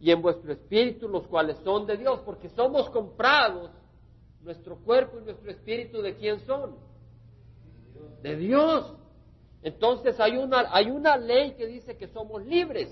[0.00, 3.70] y en vuestro espíritu, los cuales son de Dios, porque somos comprados,
[4.40, 6.74] nuestro cuerpo y nuestro espíritu, ¿de quién son?
[8.22, 8.96] De Dios.
[9.62, 12.88] Entonces hay una, hay una ley que dice que somos libres,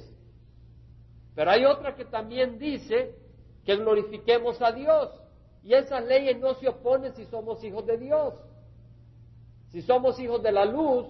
[1.35, 3.15] pero hay otra que también dice
[3.65, 5.11] que glorifiquemos a Dios.
[5.63, 8.35] Y esas leyes no se oponen si somos hijos de Dios.
[9.71, 11.07] Si somos hijos de la luz,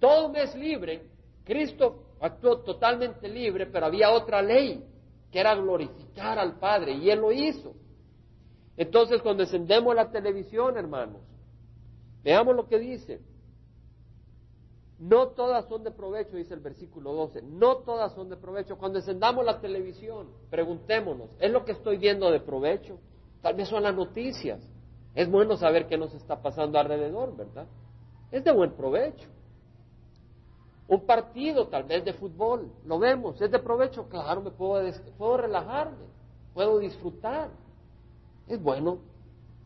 [0.00, 1.06] todo es libre.
[1.44, 4.84] Cristo actuó totalmente libre, pero había otra ley,
[5.30, 7.74] que era glorificar al Padre, y Él lo hizo.
[8.76, 11.22] Entonces, cuando encendemos la televisión, hermanos,
[12.22, 13.20] veamos lo que dice.
[14.98, 17.42] No todas son de provecho, dice el versículo 12.
[17.42, 18.76] No todas son de provecho.
[18.76, 22.98] Cuando encendamos la televisión, preguntémonos, ¿es lo que estoy viendo de provecho?
[23.40, 24.60] Tal vez son las noticias.
[25.14, 27.66] Es bueno saber qué nos está pasando alrededor, ¿verdad?
[28.32, 29.28] Es de buen provecho.
[30.88, 35.36] Un partido tal vez de fútbol, lo vemos, es de provecho, claro, me puedo, puedo
[35.36, 36.06] relajarme,
[36.54, 37.50] puedo disfrutar.
[38.46, 38.98] Es bueno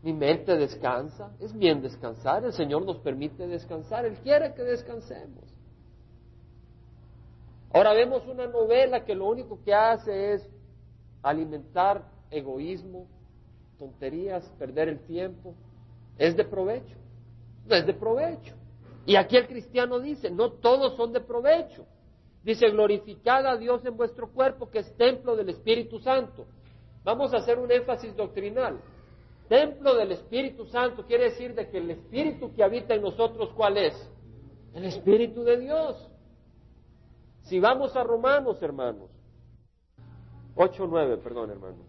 [0.03, 5.45] mi mente descansa, es bien descansar, el Señor nos permite descansar, Él quiere que descansemos.
[7.73, 10.51] Ahora vemos una novela que lo único que hace es
[11.23, 13.07] alimentar egoísmo,
[13.79, 15.55] tonterías, perder el tiempo.
[16.19, 16.97] Es de provecho,
[17.67, 18.55] no es de provecho.
[19.07, 21.87] Y aquí el cristiano dice, no todos son de provecho.
[22.45, 26.47] Dice, glorificad a Dios en vuestro cuerpo, que es templo del Espíritu Santo.
[27.05, 28.81] Vamos a hacer un énfasis doctrinal.
[29.53, 33.77] Templo del Espíritu Santo quiere decir de que el Espíritu que habita en nosotros, ¿cuál
[33.77, 33.93] es?
[34.73, 36.11] El Espíritu de Dios.
[37.43, 39.11] Si vamos a Romanos, hermanos,
[40.55, 41.85] 8.9, perdón, hermanos.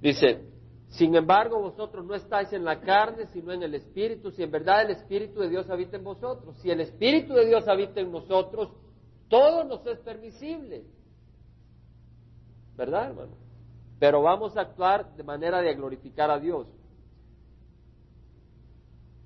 [0.00, 0.44] Dice,
[0.90, 4.82] sin embargo, vosotros no estáis en la carne, sino en el Espíritu, si en verdad
[4.82, 6.56] el Espíritu de Dios habita en vosotros.
[6.58, 8.70] Si el Espíritu de Dios habita en nosotros,
[9.28, 10.84] todo nos es permisible.
[12.76, 13.49] ¿Verdad, hermano?
[14.00, 16.66] Pero vamos a actuar de manera de glorificar a Dios.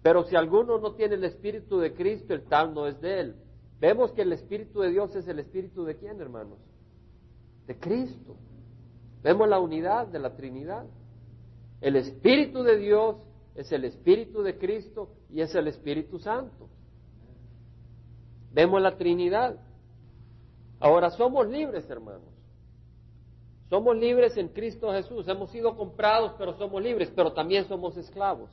[0.02, 3.36] Pero si alguno no tiene el Espíritu de Cristo, el tal no es de él.
[3.80, 6.58] Vemos que el Espíritu de Dios es el Espíritu de quién, hermanos?
[7.68, 8.36] De Cristo.
[9.22, 10.84] Vemos la unidad de la Trinidad.
[11.80, 13.16] El Espíritu de Dios
[13.54, 16.68] es el Espíritu de Cristo y es el Espíritu Santo.
[18.52, 19.56] Vemos la Trinidad.
[20.80, 22.33] Ahora somos libres, hermanos.
[23.74, 25.26] Somos libres en Cristo Jesús.
[25.26, 28.48] Hemos sido comprados, pero somos libres, pero también somos esclavos.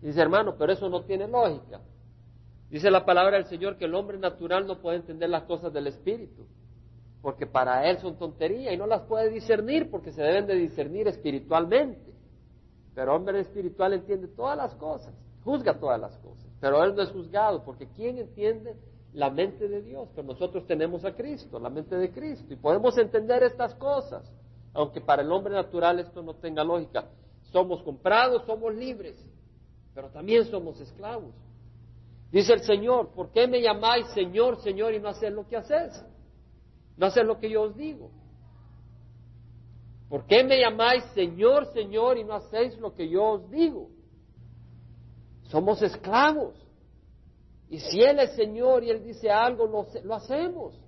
[0.00, 1.82] Dice hermano, pero eso no tiene lógica.
[2.70, 5.88] Dice la palabra del Señor que el hombre natural no puede entender las cosas del
[5.88, 6.46] Espíritu,
[7.20, 11.06] porque para él son tontería y no las puede discernir porque se deben de discernir
[11.06, 12.14] espiritualmente.
[12.94, 15.12] Pero hombre espiritual entiende todas las cosas,
[15.44, 18.74] juzga todas las cosas, pero él no es juzgado porque ¿quién entiende
[19.14, 22.98] la mente de Dios, pero nosotros tenemos a Cristo, la mente de Cristo, y podemos
[22.98, 24.30] entender estas cosas,
[24.72, 27.06] aunque para el hombre natural esto no tenga lógica.
[27.52, 29.16] Somos comprados, somos libres,
[29.94, 31.32] pero también somos esclavos.
[32.32, 36.04] Dice el Señor, ¿por qué me llamáis Señor, Señor y no hacéis lo que hacéis?
[36.96, 38.10] No hacéis lo que yo os digo.
[40.08, 43.88] ¿Por qué me llamáis Señor, Señor y no hacéis lo que yo os digo?
[45.44, 46.63] Somos esclavos.
[47.74, 50.80] Y si Él es Señor y Él dice algo, lo, hacemos.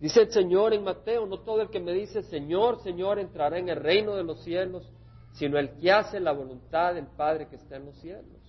[0.00, 3.68] Dice el Señor en Mateo, no todo el que me dice Señor, Señor entrará en
[3.68, 4.84] el reino de los cielos,
[5.34, 8.40] sino el que hace la voluntad del Padre que está en los cielos.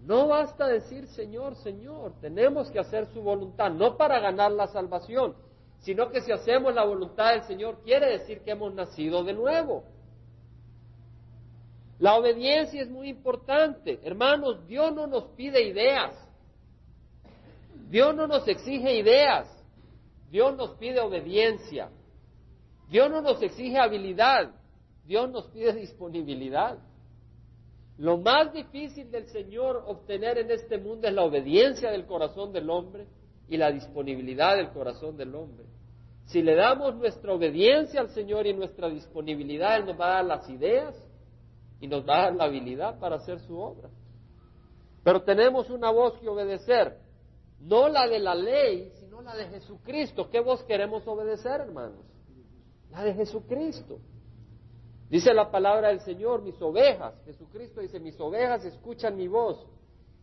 [0.00, 5.36] No basta decir Señor, Señor, tenemos que hacer su voluntad, no para ganar la salvación,
[5.78, 9.84] sino que si hacemos la voluntad del Señor quiere decir que hemos nacido de nuevo.
[11.98, 14.00] La obediencia es muy importante.
[14.02, 16.12] Hermanos, Dios no nos pide ideas.
[17.88, 19.48] Dios no nos exige ideas.
[20.30, 21.90] Dios nos pide obediencia.
[22.90, 24.50] Dios no nos exige habilidad.
[25.06, 26.78] Dios nos pide disponibilidad.
[27.98, 32.68] Lo más difícil del Señor obtener en este mundo es la obediencia del corazón del
[32.68, 33.06] hombre
[33.48, 35.64] y la disponibilidad del corazón del hombre.
[36.26, 40.24] Si le damos nuestra obediencia al Señor y nuestra disponibilidad, Él nos va a dar
[40.24, 40.94] las ideas
[41.84, 43.90] y nos va a dar la habilidad para hacer su obra.
[45.02, 46.98] Pero tenemos una voz que obedecer,
[47.60, 50.30] no la de la ley, sino la de Jesucristo.
[50.30, 52.06] ¿Qué voz queremos obedecer, hermanos?
[52.90, 53.98] La de Jesucristo.
[55.10, 59.66] Dice la palabra del Señor, mis ovejas, Jesucristo dice, mis ovejas escuchan mi voz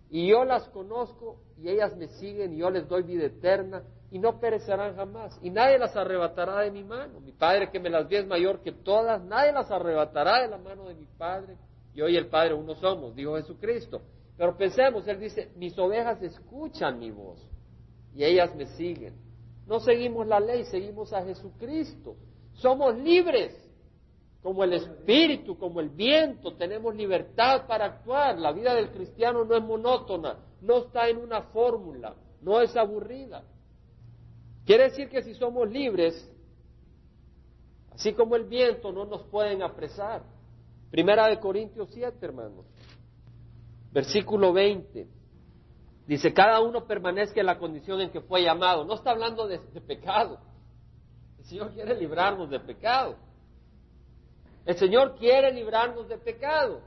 [0.09, 4.19] y yo las conozco y ellas me siguen y yo les doy vida eterna y
[4.19, 7.21] no perecerán jamás y nadie las arrebatará de mi mano.
[7.21, 10.57] Mi Padre que me las dio es mayor que todas, nadie las arrebatará de la
[10.57, 11.57] mano de mi Padre.
[11.93, 14.01] Y hoy el Padre uno somos, dijo Jesucristo.
[14.37, 17.39] Pero pensemos, Él dice, mis ovejas escuchan mi voz
[18.13, 19.15] y ellas me siguen.
[19.65, 22.17] No seguimos la ley, seguimos a Jesucristo.
[22.53, 23.55] Somos libres
[24.41, 28.37] como el espíritu, como el viento, tenemos libertad para actuar.
[28.39, 33.43] La vida del cristiano no es monótona, no está en una fórmula, no es aburrida.
[34.71, 36.31] Quiere decir que si somos libres,
[37.91, 40.23] así como el viento, no nos pueden apresar.
[40.89, 42.65] Primera de Corintios 7, hermanos.
[43.91, 45.09] Versículo 20.
[46.07, 48.85] Dice, cada uno permanezca en la condición en que fue llamado.
[48.85, 50.39] No está hablando de, de pecado.
[51.39, 53.17] El Señor quiere librarnos de pecado.
[54.65, 56.79] El Señor quiere librarnos de pecado.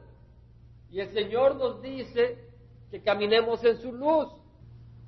[0.88, 2.48] Y el Señor nos dice
[2.90, 4.32] que caminemos en su luz.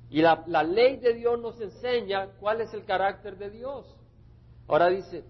[0.09, 3.85] Y la, ley de Dios nos enseña cuál es el carácter de Dios.
[4.67, 5.23] Ahora dice,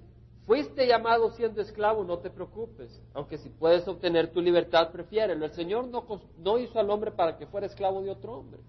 [0.45, 5.45] fuiste llamado siendo esclavo, no te preocupes, aunque si puedes obtener tu libertad, prefiérelo.
[5.45, 8.59] El Señor no, hizo al hombre para que fuera esclavo de otro hombre.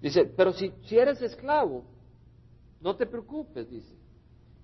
[0.00, 1.84] Dice, pero si, si eres esclavo,
[2.80, 3.94] no te preocupes, dice.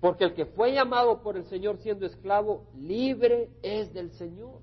[0.01, 4.61] Porque el que fue llamado por el Señor siendo esclavo, libre es del Señor.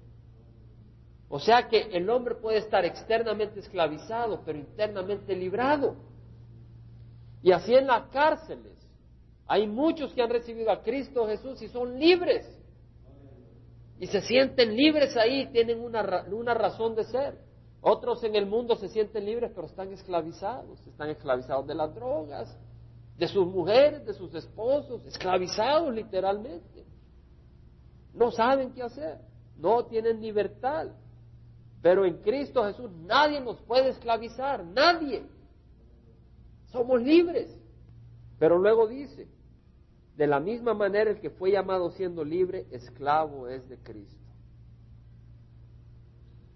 [1.28, 5.96] O sea que el hombre puede estar externamente esclavizado, pero internamente librado.
[7.42, 8.74] Y así en las cárceles.
[9.48, 12.46] Hay muchos que han recibido a Cristo Jesús y son libres.
[13.98, 17.38] Y se sienten libres ahí, tienen una, una razón de ser.
[17.80, 20.84] Otros en el mundo se sienten libres, pero están esclavizados.
[20.86, 22.56] Están esclavizados de las drogas,
[23.16, 26.84] de sus mujeres, de sus esposos, esclavizados literalmente.
[28.12, 29.18] No saben qué hacer,
[29.56, 30.88] no tienen libertad.
[31.87, 35.22] Pero en Cristo Jesús nadie nos puede esclavizar, nadie.
[36.72, 37.57] Somos libres.
[38.40, 39.29] Pero luego dice,
[40.16, 44.18] de la misma manera el que fue llamado siendo libre, esclavo es de Cristo.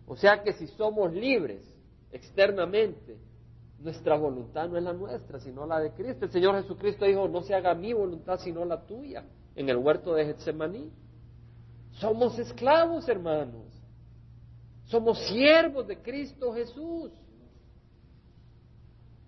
[0.05, 1.62] O sea que si somos libres
[2.11, 3.16] externamente,
[3.79, 6.25] nuestra voluntad no es la nuestra, sino la de Cristo.
[6.25, 9.23] El Señor Jesucristo dijo, no se haga mi voluntad, sino la tuya,
[9.55, 10.90] en el huerto de Getsemaní.
[12.01, 13.69] Somos esclavos, hermanos.
[14.90, 17.12] Somos siervos de Cristo Jesús.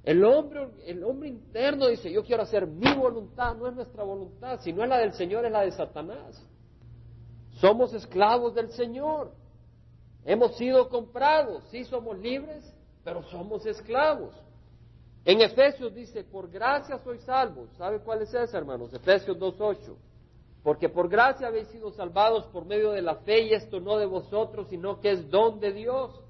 [0.03, 4.61] El hombre, el hombre interno dice, yo quiero hacer mi voluntad, no es nuestra voluntad,
[4.61, 6.45] si no es la del Señor, es la de Satanás.
[7.61, 9.33] Somos esclavos del Señor.
[10.25, 12.65] Hemos sido comprados, sí somos libres,
[13.05, 14.35] pero somos esclavos.
[15.25, 17.71] En Efesios dice, por gracia sois salvos.
[17.79, 18.93] ¿Sabe cuál es esa, hermanos?
[18.93, 19.95] Efesios 2.8.
[20.63, 24.07] Porque por gracia habéis sido salvados por medio de la fe y esto no de
[24.07, 26.23] vosotros, sino que es don de Dios.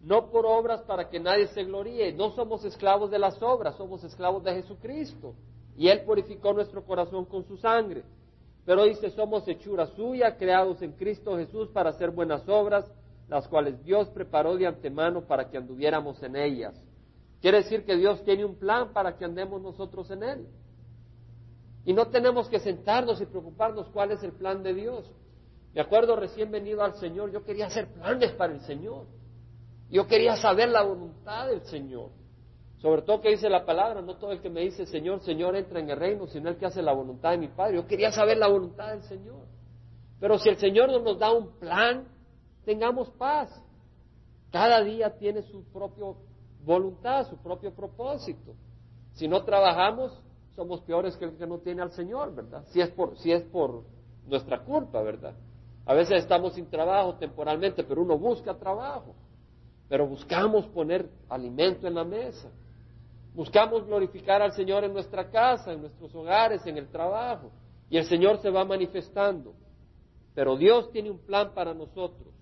[0.00, 2.12] No por obras para que nadie se gloríe.
[2.14, 5.34] No somos esclavos de las obras, somos esclavos de Jesucristo.
[5.76, 8.04] Y Él purificó nuestro corazón con su sangre.
[8.64, 12.90] Pero dice, somos hechura suya, creados en Cristo Jesús para hacer buenas obras,
[13.28, 16.74] las cuales Dios preparó de antemano para que anduviéramos en ellas.
[17.40, 20.46] Quiere decir que Dios tiene un plan para que andemos nosotros en Él.
[21.84, 25.10] Y no tenemos que sentarnos y preocuparnos cuál es el plan de Dios.
[25.74, 29.06] Me acuerdo recién venido al Señor, yo quería hacer planes para el Señor.
[29.88, 32.10] Yo quería saber la voluntad del Señor.
[32.78, 35.80] Sobre todo que dice la palabra, no todo el que me dice Señor, Señor entra
[35.80, 37.76] en el reino, sino el que hace la voluntad de mi Padre.
[37.76, 39.46] Yo quería saber la voluntad del Señor.
[40.18, 42.06] Pero si el Señor no nos da un plan,
[42.64, 43.50] tengamos paz.
[44.50, 46.06] Cada día tiene su propia
[46.64, 48.54] voluntad, su propio propósito.
[49.14, 50.18] Si no trabajamos,
[50.60, 52.62] somos peores que el que no tiene al Señor, ¿verdad?
[52.66, 53.82] Si es por, si es por
[54.26, 55.34] nuestra culpa, ¿verdad?
[55.86, 59.14] A veces estamos sin trabajo temporalmente, pero uno busca trabajo.
[59.88, 62.50] Pero buscamos poner alimento en la mesa.
[63.34, 67.50] Buscamos glorificar al Señor en nuestra casa, en nuestros hogares, en el trabajo.
[67.88, 69.54] Y el Señor se va manifestando.
[70.34, 72.34] Pero Dios tiene un plan para nosotros.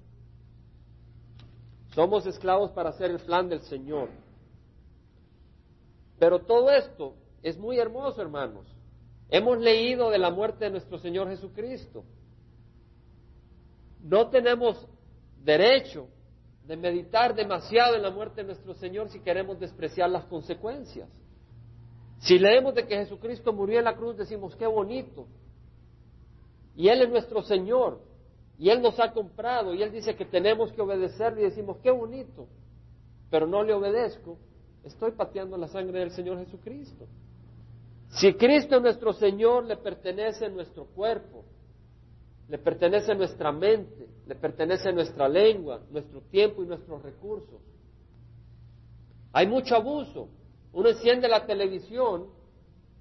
[1.94, 4.08] Somos esclavos para hacer el plan del Señor.
[6.18, 8.66] Pero todo esto es muy hermoso, hermanos.
[9.30, 12.04] Hemos leído de la muerte de nuestro Señor Jesucristo.
[14.02, 14.86] No tenemos
[15.44, 16.08] derecho
[16.64, 21.08] de meditar demasiado en la muerte de nuestro Señor si queremos despreciar las consecuencias.
[22.20, 25.26] Si leemos de que Jesucristo murió en la cruz, decimos, qué bonito.
[26.76, 28.00] Y Él es nuestro Señor.
[28.58, 29.72] Y Él nos ha comprado.
[29.74, 31.42] Y Él dice que tenemos que obedecerle.
[31.42, 32.48] Y decimos, qué bonito.
[33.30, 34.38] Pero no le obedezco.
[34.84, 37.06] Estoy pateando la sangre del Señor Jesucristo.
[38.10, 41.44] Si Cristo es nuestro Señor, le pertenece nuestro cuerpo.
[42.48, 44.08] Le pertenece nuestra mente.
[44.26, 47.60] Le pertenece nuestra lengua, nuestro tiempo y nuestros recursos.
[49.32, 50.28] Hay mucho abuso.
[50.72, 52.28] Uno enciende la televisión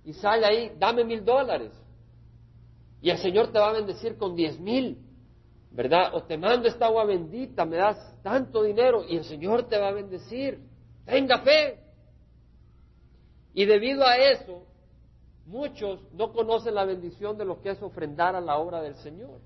[0.03, 1.72] y sale ahí, dame mil dólares.
[3.01, 4.97] Y el Señor te va a bendecir con diez mil,
[5.72, 6.14] ¿verdad?
[6.16, 9.89] O te mando esta agua bendita, me das tanto dinero y el Señor te va
[9.89, 10.60] a bendecir.
[11.05, 11.80] Tenga fe.
[13.53, 14.66] Y debido a eso,
[15.48, 19.39] muchos no conocen la bendición de lo que es ofrendar a la obra del Señor.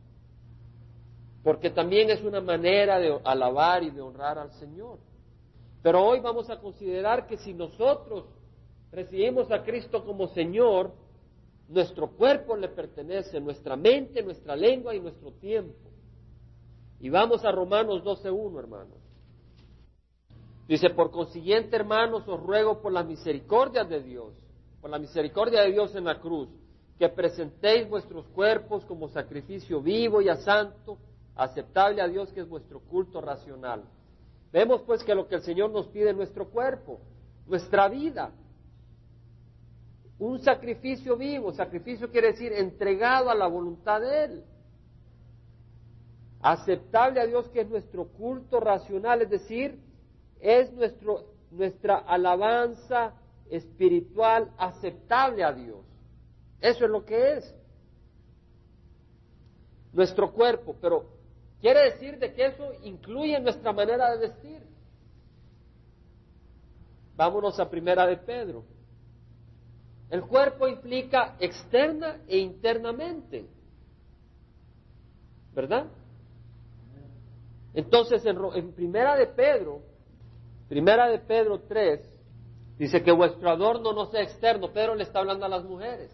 [1.43, 4.99] Porque también es una manera de alabar y de honrar al Señor.
[5.81, 8.25] Pero hoy vamos a considerar que si nosotros
[8.91, 10.91] recibimos a Cristo como Señor,
[11.67, 15.89] nuestro cuerpo le pertenece, nuestra mente, nuestra lengua y nuestro tiempo.
[16.99, 18.97] Y vamos a Romanos 12.1, hermanos.
[20.67, 24.33] Dice, por consiguiente, hermanos, os ruego por la misericordia de Dios,
[24.81, 26.49] por la misericordia de Dios en la cruz,
[26.97, 30.97] que presentéis vuestros cuerpos como sacrificio vivo y a santo,
[31.35, 33.83] aceptable a Dios, que es vuestro culto racional.
[34.51, 36.99] Vemos pues que lo que el Señor nos pide es nuestro cuerpo,
[37.47, 38.31] nuestra vida.
[40.19, 44.43] Un sacrificio vivo, sacrificio quiere decir entregado a la voluntad de Él.
[46.41, 49.79] Aceptable a Dios que es nuestro culto racional, es decir,
[50.39, 53.13] es nuestro, nuestra alabanza
[53.51, 55.85] espiritual aceptable a Dios.
[56.59, 57.55] Eso es lo que es.
[59.93, 61.21] Nuestro cuerpo, pero
[61.61, 64.63] Quiere decir de que eso incluye nuestra manera de vestir.
[67.15, 68.65] Vámonos a primera de Pedro.
[70.09, 73.47] El cuerpo implica externa e internamente.
[75.53, 75.85] ¿Verdad?
[77.75, 79.83] Entonces, en, en, primera de Pedro,
[80.67, 82.01] primera de Pedro 3,
[82.81, 84.73] dice que vuestro adorno no sea externo.
[84.73, 86.11] Pedro le está hablando a las mujeres.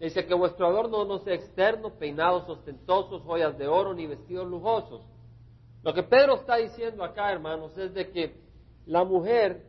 [0.00, 5.02] Dice que vuestro adorno no sea externo, peinados ostentosos, joyas de oro, ni vestidos lujosos.
[5.84, 8.34] Lo que Pedro está diciendo acá, hermanos, es de que
[8.86, 9.62] la mujer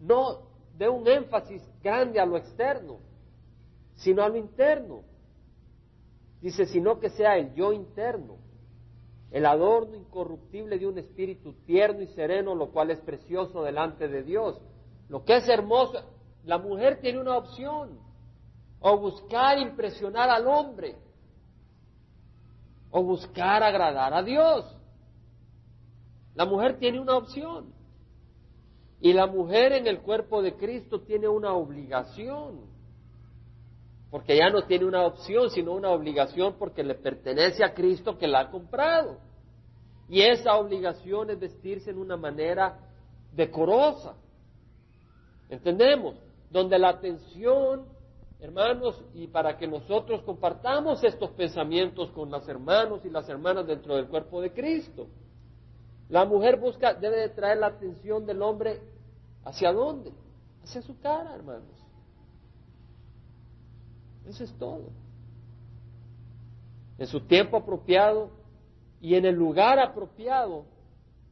[0.00, 0.40] no
[0.76, 2.98] dé un énfasis grande a lo externo,
[3.94, 5.04] sino a lo interno.
[6.40, 8.38] Dice, sino que sea el yo interno,
[9.30, 14.24] el adorno incorruptible de un espíritu tierno y sereno, lo cual es precioso delante de
[14.24, 14.60] Dios.
[15.12, 16.00] Lo que es hermoso,
[16.44, 17.98] la mujer tiene una opción
[18.80, 20.96] o buscar impresionar al hombre,
[22.90, 24.64] o buscar agradar a Dios.
[26.34, 27.74] La mujer tiene una opción.
[29.02, 32.62] Y la mujer en el cuerpo de Cristo tiene una obligación.
[34.10, 38.26] Porque ya no tiene una opción, sino una obligación porque le pertenece a Cristo que
[38.26, 39.18] la ha comprado.
[40.08, 42.78] Y esa obligación es vestirse en una manera
[43.30, 44.16] decorosa.
[45.52, 46.16] ¿Entendemos?
[46.50, 47.84] Donde la atención
[48.42, 53.94] hermanos, y para que nosotros compartamos estos pensamientos con los hermanos y las hermanas dentro
[53.94, 55.06] del cuerpo de Cristo.
[56.08, 58.80] La mujer busca, debe de traer la atención del hombre
[59.44, 60.12] hacia dónde?
[60.64, 61.70] Hacia su cara, hermanos.
[64.26, 64.90] Eso es todo.
[66.98, 68.30] En su tiempo apropiado
[69.00, 70.64] y en el lugar apropiado,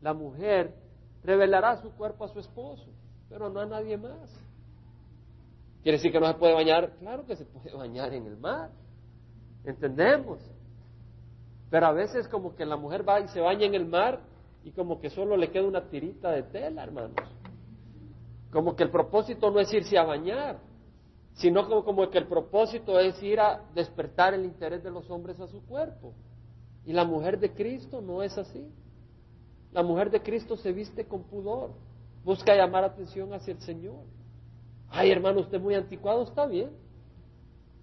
[0.01, 0.77] la mujer
[1.25, 2.87] revelará su cuerpo a su esposo,
[3.31, 4.29] pero no a nadie más.
[5.83, 6.91] ¿Quiere decir que no se puede bañar?
[6.99, 8.71] Claro que se puede bañar en el mar.
[9.65, 10.41] ¿Entendemos?
[11.71, 14.21] Pero a veces como que la mujer va y se baña en el mar
[14.65, 17.15] y como que solo le queda una tirita de tela, hermanos.
[18.51, 20.59] Como que el propósito no es irse a bañar,
[21.35, 25.39] sino como, como que el propósito es ir a despertar el interés de los hombres
[25.39, 26.13] a su cuerpo.
[26.85, 28.69] Y la mujer de Cristo no es así.
[29.73, 31.71] La mujer de Cristo se viste con pudor,
[32.25, 34.05] busca llamar atención hacia el Señor.
[34.89, 36.71] Ay, hermano, usted es muy anticuado, está bien.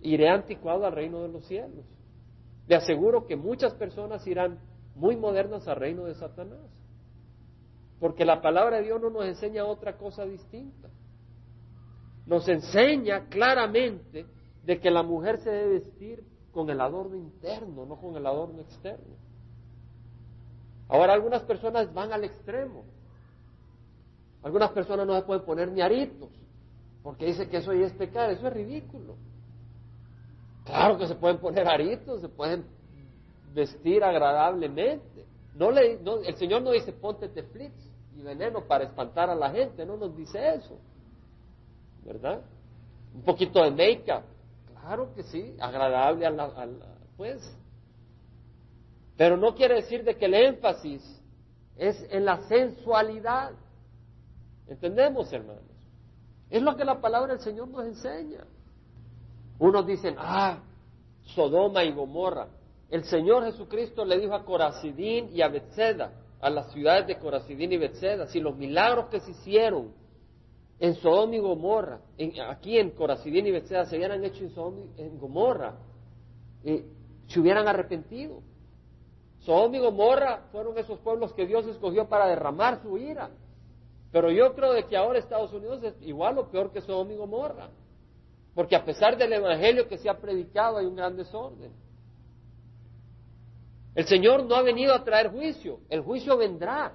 [0.01, 1.85] Iré anticuado al reino de los cielos.
[2.67, 4.59] Le aseguro que muchas personas irán
[4.95, 6.59] muy modernas al reino de Satanás.
[7.99, 10.89] Porque la palabra de Dios no nos enseña otra cosa distinta.
[12.25, 14.25] Nos enseña claramente
[14.63, 18.61] de que la mujer se debe vestir con el adorno interno, no con el adorno
[18.61, 19.15] externo.
[20.89, 22.83] Ahora algunas personas van al extremo.
[24.47, 26.29] Algunas personas no se pueden poner ni aritos
[27.03, 29.17] porque dice que eso ya es pecado, eso es ridículo.
[30.63, 32.65] Claro que se pueden poner aritos, se pueden
[33.53, 39.29] vestir agradablemente, No le, no, el Señor no dice ponte flits y veneno para espantar
[39.29, 40.77] a la gente, no nos dice eso.
[42.05, 42.41] ¿Verdad?
[43.15, 44.23] Un poquito de make-up,
[44.79, 46.69] claro que sí, agradable a la,
[47.17, 47.53] pues.
[49.17, 51.21] Pero no quiere decir de que el énfasis
[51.75, 53.51] es en la sensualidad.
[54.67, 55.63] ¿Entendemos, hermanos?
[56.49, 58.45] Es lo que la palabra del Señor nos enseña.
[59.59, 60.59] Unos dicen, ah,
[61.35, 62.47] Sodoma y Gomorra.
[62.89, 67.73] El Señor Jesucristo le dijo a Coracidín y a Bethseda, a las ciudades de Coracidín
[67.73, 69.91] y Bethseda, si los milagros que se hicieron
[70.79, 71.99] en Sodoma y Gomorra,
[72.47, 75.75] aquí en Coracidín y Bethseda, se hubieran hecho en Sodoma y en Gomorra,
[76.63, 76.85] eh,
[77.27, 78.41] se hubieran arrepentido.
[79.39, 83.31] Sodoma y Gomorra fueron esos pueblos que Dios escogió para derramar su ira.
[84.11, 87.17] Pero yo creo de que ahora Estados Unidos es igual o peor que Sodoma y
[87.17, 87.69] Gomorra.
[88.55, 91.71] Porque a pesar del evangelio que se ha predicado hay un gran desorden.
[93.93, 96.93] El Señor no ha venido a traer juicio, el juicio vendrá,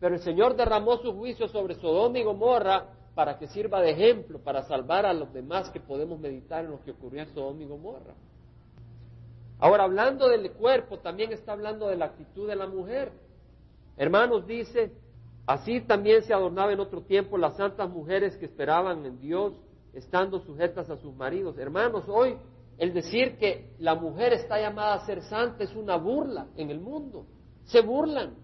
[0.00, 4.38] pero el Señor derramó su juicio sobre Sodoma y Gomorra para que sirva de ejemplo,
[4.38, 7.66] para salvar a los demás que podemos meditar en lo que ocurrió en Sodoma y
[7.66, 8.14] Gomorra.
[9.58, 13.12] Ahora, hablando del cuerpo, también está hablando de la actitud de la mujer.
[13.96, 14.92] Hermanos, dice,
[15.48, 19.54] así también se adornaba en otro tiempo las santas mujeres que esperaban en Dios,
[19.94, 21.56] estando sujetas a sus maridos.
[21.58, 22.36] Hermanos, hoy
[22.76, 26.80] el decir que la mujer está llamada a ser santa es una burla en el
[26.80, 27.26] mundo.
[27.64, 28.34] Se burlan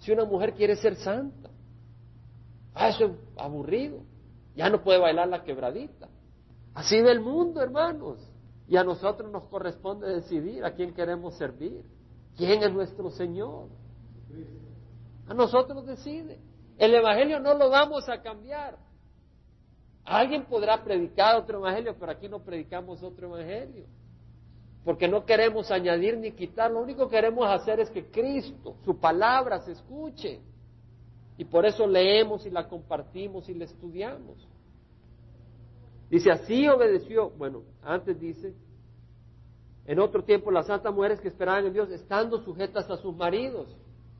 [0.00, 1.50] si una mujer quiere ser santa.
[2.74, 4.02] Ah, eso es aburrido.
[4.54, 6.08] Ya no puede bailar la quebradita.
[6.74, 8.18] Así ve el mundo, hermanos.
[8.68, 11.82] Y a nosotros nos corresponde decidir a quién queremos servir.
[12.36, 13.68] ¿Quién es nuestro Señor?
[15.26, 16.38] A nosotros decide.
[16.78, 18.76] El Evangelio no lo vamos a cambiar.
[20.04, 23.86] Alguien podrá predicar otro evangelio, pero aquí no predicamos otro evangelio.
[24.84, 28.98] Porque no queremos añadir ni quitar, lo único que queremos hacer es que Cristo, su
[28.98, 30.40] palabra, se escuche.
[31.38, 34.46] Y por eso leemos y la compartimos y la estudiamos.
[36.10, 38.54] Dice, así obedeció, bueno, antes dice,
[39.86, 43.74] en otro tiempo las santas mujeres que esperaban en Dios, estando sujetas a sus maridos.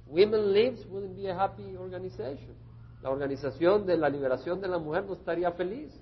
[0.06, 2.54] Women lives wouldn't be a happy organization
[3.04, 5.92] la organización de la liberación de la mujer no estaría feliz.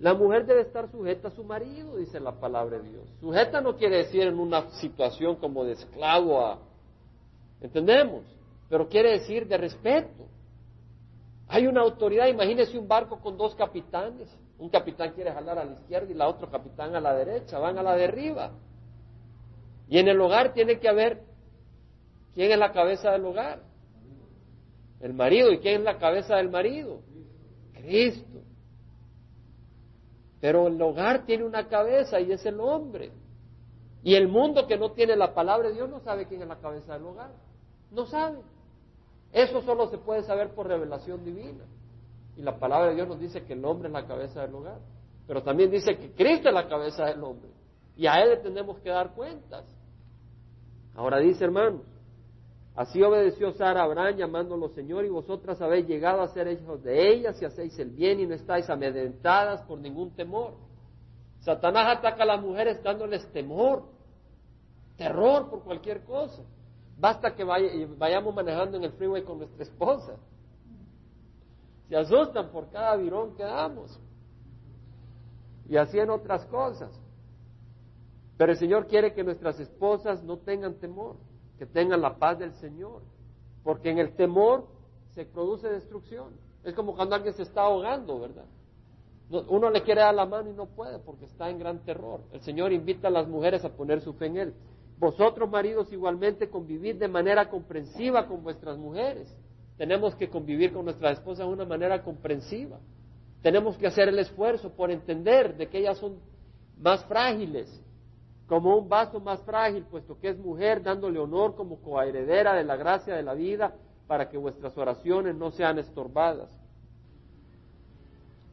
[0.00, 3.08] La mujer debe estar sujeta a su marido, dice la palabra de Dios.
[3.20, 6.58] Sujeta no quiere decir en una situación como de esclavo a...
[7.62, 8.22] ¿Entendemos?
[8.68, 10.26] Pero quiere decir de respeto.
[11.48, 14.28] Hay una autoridad, imagínese un barco con dos capitanes.
[14.58, 17.78] Un capitán quiere jalar a la izquierda y la otro capitán a la derecha, van
[17.78, 18.50] a la de arriba.
[19.88, 21.22] Y en el hogar tiene que haber
[22.38, 23.58] quién es la cabeza del hogar.
[25.00, 25.50] El marido.
[25.50, 27.00] ¿Y quién es la cabeza del marido?
[27.72, 28.42] Cristo.
[30.40, 33.10] Pero el hogar tiene una cabeza y es el hombre.
[34.04, 36.60] Y el mundo que no tiene la palabra de Dios no sabe quién es la
[36.60, 37.32] cabeza del hogar.
[37.90, 38.38] No sabe.
[39.32, 41.64] Eso solo se puede saber por revelación divina.
[42.36, 44.78] Y la palabra de Dios nos dice que el hombre es la cabeza del hogar.
[45.26, 47.50] Pero también dice que Cristo es la cabeza del hombre.
[47.96, 49.64] Y a Él le tenemos que dar cuentas.
[50.94, 51.82] Ahora dice, hermanos,
[52.78, 57.12] Así obedeció Sara a Abraham llamándolo Señor y vosotras habéis llegado a ser hijos de
[57.12, 60.54] ella si hacéis el bien y no estáis amedrentadas por ningún temor.
[61.40, 63.82] Satanás ataca a las mujeres dándoles temor,
[64.96, 66.44] terror por cualquier cosa.
[66.96, 70.14] Basta que vayamos manejando en el freeway con nuestra esposa.
[71.88, 73.98] Se asustan por cada virón que damos.
[75.68, 76.96] Y así en otras cosas.
[78.36, 81.16] Pero el Señor quiere que nuestras esposas no tengan temor
[81.58, 83.02] que tengan la paz del Señor,
[83.64, 84.66] porque en el temor
[85.14, 86.32] se produce destrucción.
[86.64, 88.46] Es como cuando alguien se está ahogando, ¿verdad?
[89.30, 92.22] Uno le quiere dar la mano y no puede porque está en gran terror.
[92.32, 94.54] El Señor invita a las mujeres a poner su fe en Él.
[94.98, 99.36] Vosotros, maridos, igualmente convivir de manera comprensiva con vuestras mujeres.
[99.76, 102.80] Tenemos que convivir con nuestras esposas de una manera comprensiva.
[103.42, 106.18] Tenemos que hacer el esfuerzo por entender de que ellas son
[106.78, 107.68] más frágiles,
[108.48, 112.76] como un vaso más frágil, puesto que es mujer, dándole honor como coheredera de la
[112.76, 113.74] gracia de la vida,
[114.06, 116.48] para que vuestras oraciones no sean estorbadas.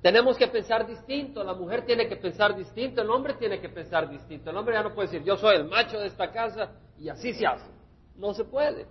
[0.01, 4.07] Tenemos que pensar distinto, la mujer tiene que pensar distinto, el hombre tiene que pensar
[4.09, 4.49] distinto.
[4.49, 7.33] El hombre ya no puede decir, yo soy el macho de esta casa y así
[7.33, 7.71] se hace.
[8.17, 8.85] No se puede.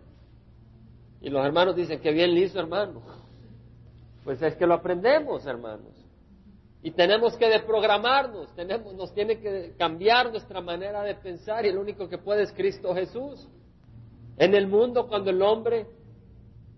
[1.20, 3.02] Y los hermanos dicen, que bien listo, hermano.
[4.24, 6.03] Pues es que lo aprendemos, hermanos.
[6.84, 11.78] Y tenemos que deprogramarnos, tenemos, nos tiene que cambiar nuestra manera de pensar y el
[11.78, 13.48] único que puede es Cristo Jesús.
[14.36, 15.86] En el mundo cuando el hombre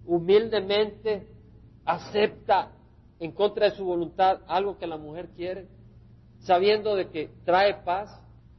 [0.05, 1.27] humildemente
[1.85, 2.71] acepta
[3.19, 5.67] en contra de su voluntad algo que la mujer quiere,
[6.39, 8.09] sabiendo de que trae paz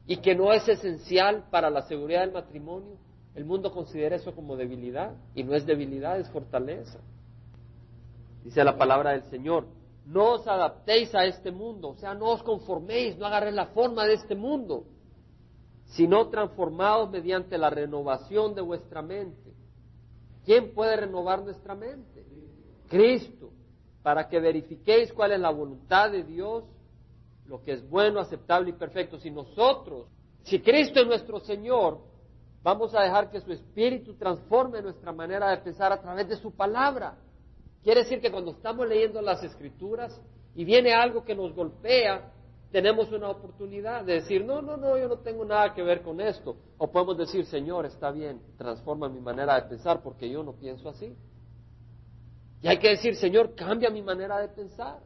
[0.06, 2.98] y que no es esencial para la seguridad del matrimonio,
[3.34, 6.98] El mundo considera eso como debilidad y no es debilidad, es fortaleza.
[8.44, 9.64] Dice la palabra del Señor,
[10.08, 14.06] no os adaptéis a este mundo, o sea, no os conforméis, no agarréis la forma
[14.06, 14.86] de este mundo,
[15.84, 19.52] sino transformados mediante la renovación de vuestra mente.
[20.46, 22.24] ¿Quién puede renovar nuestra mente?
[22.88, 23.50] Cristo,
[24.02, 26.64] para que verifiquéis cuál es la voluntad de Dios,
[27.44, 29.18] lo que es bueno, aceptable y perfecto.
[29.18, 30.08] Si nosotros,
[30.42, 32.00] si Cristo es nuestro Señor,
[32.62, 36.50] vamos a dejar que su Espíritu transforme nuestra manera de pensar a través de su
[36.50, 37.18] palabra.
[37.82, 40.20] Quiere decir que cuando estamos leyendo las Escrituras
[40.54, 42.32] y viene algo que nos golpea,
[42.70, 46.20] tenemos una oportunidad de decir, no, no, no, yo no tengo nada que ver con
[46.20, 46.56] esto.
[46.76, 50.88] O podemos decir, Señor, está bien, transforma mi manera de pensar porque yo no pienso
[50.88, 51.16] así.
[52.60, 54.98] Y hay que decir, Señor, cambia mi manera de pensar.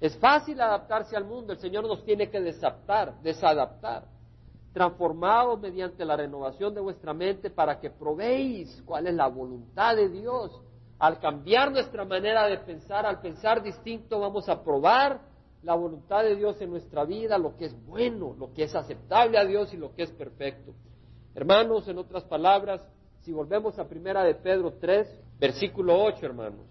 [0.00, 4.04] Es fácil adaptarse al mundo, el Señor nos tiene que desadaptar, desadaptar,
[4.72, 10.08] transformados mediante la renovación de vuestra mente para que probéis cuál es la voluntad de
[10.10, 10.60] Dios.
[10.98, 15.20] Al cambiar nuestra manera de pensar, al pensar distinto, vamos a probar
[15.62, 19.38] la voluntad de Dios en nuestra vida, lo que es bueno, lo que es aceptable
[19.38, 20.72] a Dios y lo que es perfecto.
[21.34, 22.86] Hermanos, en otras palabras,
[23.22, 25.08] si volvemos a primera de Pedro 3,
[25.40, 26.66] versículo 8, hermanos,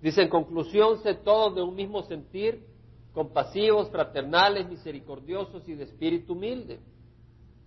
[0.00, 2.66] dice en conclusión, sé todos de un mismo sentir,
[3.12, 6.80] compasivos, fraternales, misericordiosos y de espíritu humilde,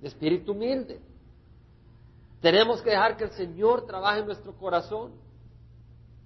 [0.02, 1.00] de espíritu humilde.
[2.42, 5.14] Tenemos que dejar que el Señor trabaje en nuestro corazón,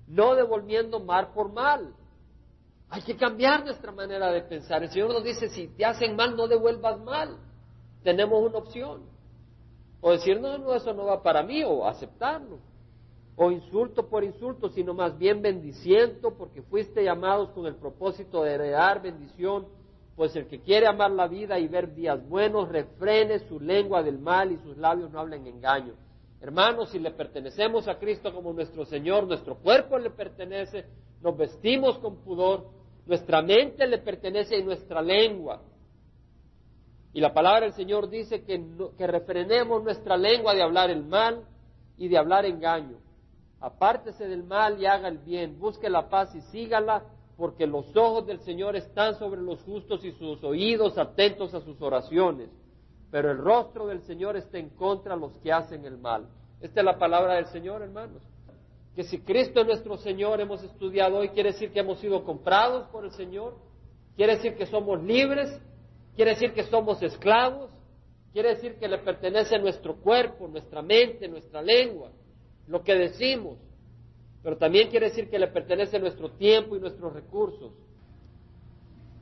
[0.10, 1.93] no devolviendo mal por mal,
[2.89, 4.82] hay que cambiar nuestra manera de pensar.
[4.84, 7.38] El Señor nos dice, si te hacen mal, no devuelvas mal.
[8.03, 9.03] Tenemos una opción.
[10.01, 12.57] O decir, no, no, eso no va para mí, o aceptarlo.
[13.36, 18.53] O insulto por insulto, sino más bien bendiciendo, porque fuiste llamados con el propósito de
[18.53, 19.68] heredar bendición.
[20.16, 24.18] Pues el que quiere amar la vida y ver días buenos, refrene su lengua del
[24.18, 25.93] mal y sus labios no hablen engaño.
[26.41, 30.85] Hermanos, si le pertenecemos a Cristo como nuestro Señor, nuestro cuerpo le pertenece,
[31.21, 32.69] nos vestimos con pudor,
[33.05, 35.61] nuestra mente le pertenece y nuestra lengua.
[37.11, 38.63] Y la palabra del Señor dice que,
[38.97, 41.43] que refrenemos nuestra lengua de hablar el mal
[41.97, 42.97] y de hablar engaño.
[43.59, 47.03] Apártese del mal y haga el bien, busque la paz y sígala,
[47.35, 51.81] porque los ojos del Señor están sobre los justos y sus oídos atentos a sus
[51.81, 52.49] oraciones.
[53.12, 56.28] Pero el rostro del Señor está en contra de los que hacen el mal.
[56.62, 58.22] Esta es la palabra del Señor, hermanos
[58.99, 62.86] que si Cristo es nuestro Señor, hemos estudiado hoy, quiere decir que hemos sido comprados
[62.89, 63.55] por el Señor,
[64.18, 65.49] quiere decir que somos libres,
[66.18, 67.72] quiere decir que somos esclavos,
[68.34, 72.12] quiere decir que le pertenece nuestro cuerpo, nuestra mente, nuestra lengua,
[72.68, 73.57] lo que decimos,
[74.43, 77.72] pero también quiere decir que le pertenece nuestro tiempo y nuestros recursos.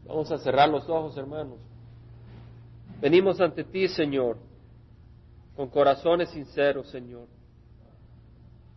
[0.06, 1.60] Vamos a cerrar los ojos, hermanos.
[3.00, 4.38] Venimos ante ti, Señor,
[5.56, 7.28] con corazones sinceros, Señor.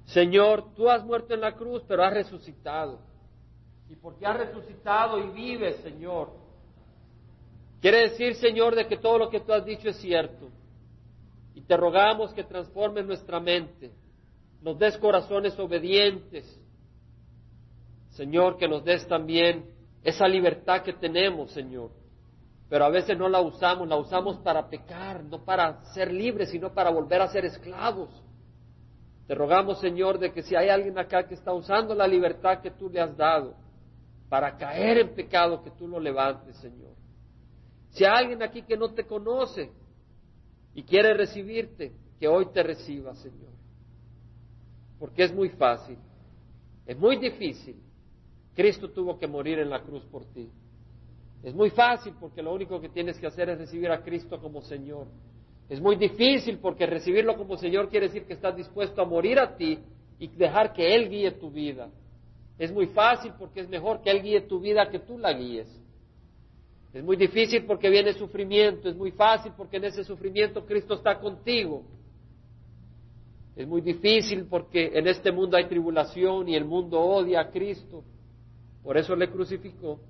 [0.07, 2.99] Señor, tú has muerto en la cruz, pero has resucitado.
[3.89, 6.31] Y porque has resucitado y vives, Señor,
[7.81, 10.49] quiere decir, Señor, de que todo lo que tú has dicho es cierto.
[11.55, 13.91] Y te rogamos que transformes nuestra mente,
[14.62, 16.61] nos des corazones obedientes.
[18.11, 19.64] Señor, que nos des también
[20.03, 21.99] esa libertad que tenemos, Señor.
[22.71, 26.73] Pero a veces no la usamos, la usamos para pecar, no para ser libres, sino
[26.73, 28.09] para volver a ser esclavos.
[29.27, 32.71] Te rogamos, Señor, de que si hay alguien acá que está usando la libertad que
[32.71, 33.57] tú le has dado
[34.29, 36.95] para caer en pecado, que tú lo levantes, Señor.
[37.91, 39.73] Si hay alguien aquí que no te conoce
[40.73, 43.51] y quiere recibirte, que hoy te reciba, Señor.
[45.01, 45.99] Porque es muy fácil,
[46.87, 47.83] es muy difícil.
[48.55, 50.49] Cristo tuvo que morir en la cruz por ti.
[51.43, 54.61] Es muy fácil porque lo único que tienes que hacer es recibir a Cristo como
[54.61, 55.07] Señor.
[55.68, 59.57] Es muy difícil porque recibirlo como Señor quiere decir que estás dispuesto a morir a
[59.57, 59.78] ti
[60.18, 61.88] y dejar que Él guíe tu vida.
[62.59, 65.68] Es muy fácil porque es mejor que Él guíe tu vida que tú la guíes.
[66.93, 68.88] Es muy difícil porque viene sufrimiento.
[68.88, 71.84] Es muy fácil porque en ese sufrimiento Cristo está contigo.
[73.57, 78.05] Es muy difícil porque en este mundo hay tribulación y el mundo odia a Cristo.
[78.82, 80.01] Por eso le crucificó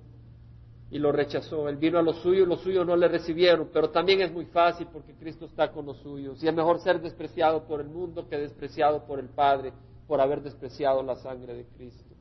[0.91, 1.69] y lo rechazó.
[1.69, 4.87] Él vino a los suyos, los suyos no le recibieron, pero también es muy fácil
[4.91, 6.43] porque Cristo está con los suyos.
[6.43, 9.71] Y es mejor ser despreciado por el mundo que despreciado por el Padre
[10.05, 12.13] por haber despreciado la sangre de Cristo.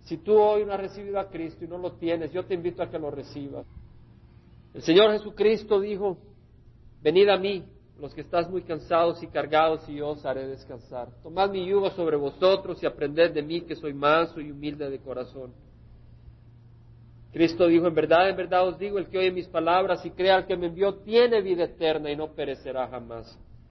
[0.00, 2.82] Si tú hoy no has recibido a Cristo y no lo tienes, yo te invito
[2.82, 3.64] a que lo recibas.
[4.74, 6.18] El Señor Jesucristo dijo,
[7.00, 7.64] venid a mí,
[8.00, 11.10] los que estás muy cansados y cargados, y yo os haré descansar.
[11.22, 14.98] Tomad mi yugo sobre vosotros y aprended de mí, que soy manso y humilde de
[14.98, 15.52] corazón
[17.32, 20.36] Cristo dijo, en verdad, en verdad os digo, el que oye mis palabras y crea
[20.36, 23.38] al que me envió, tiene vida eterna y no perecerá jamás.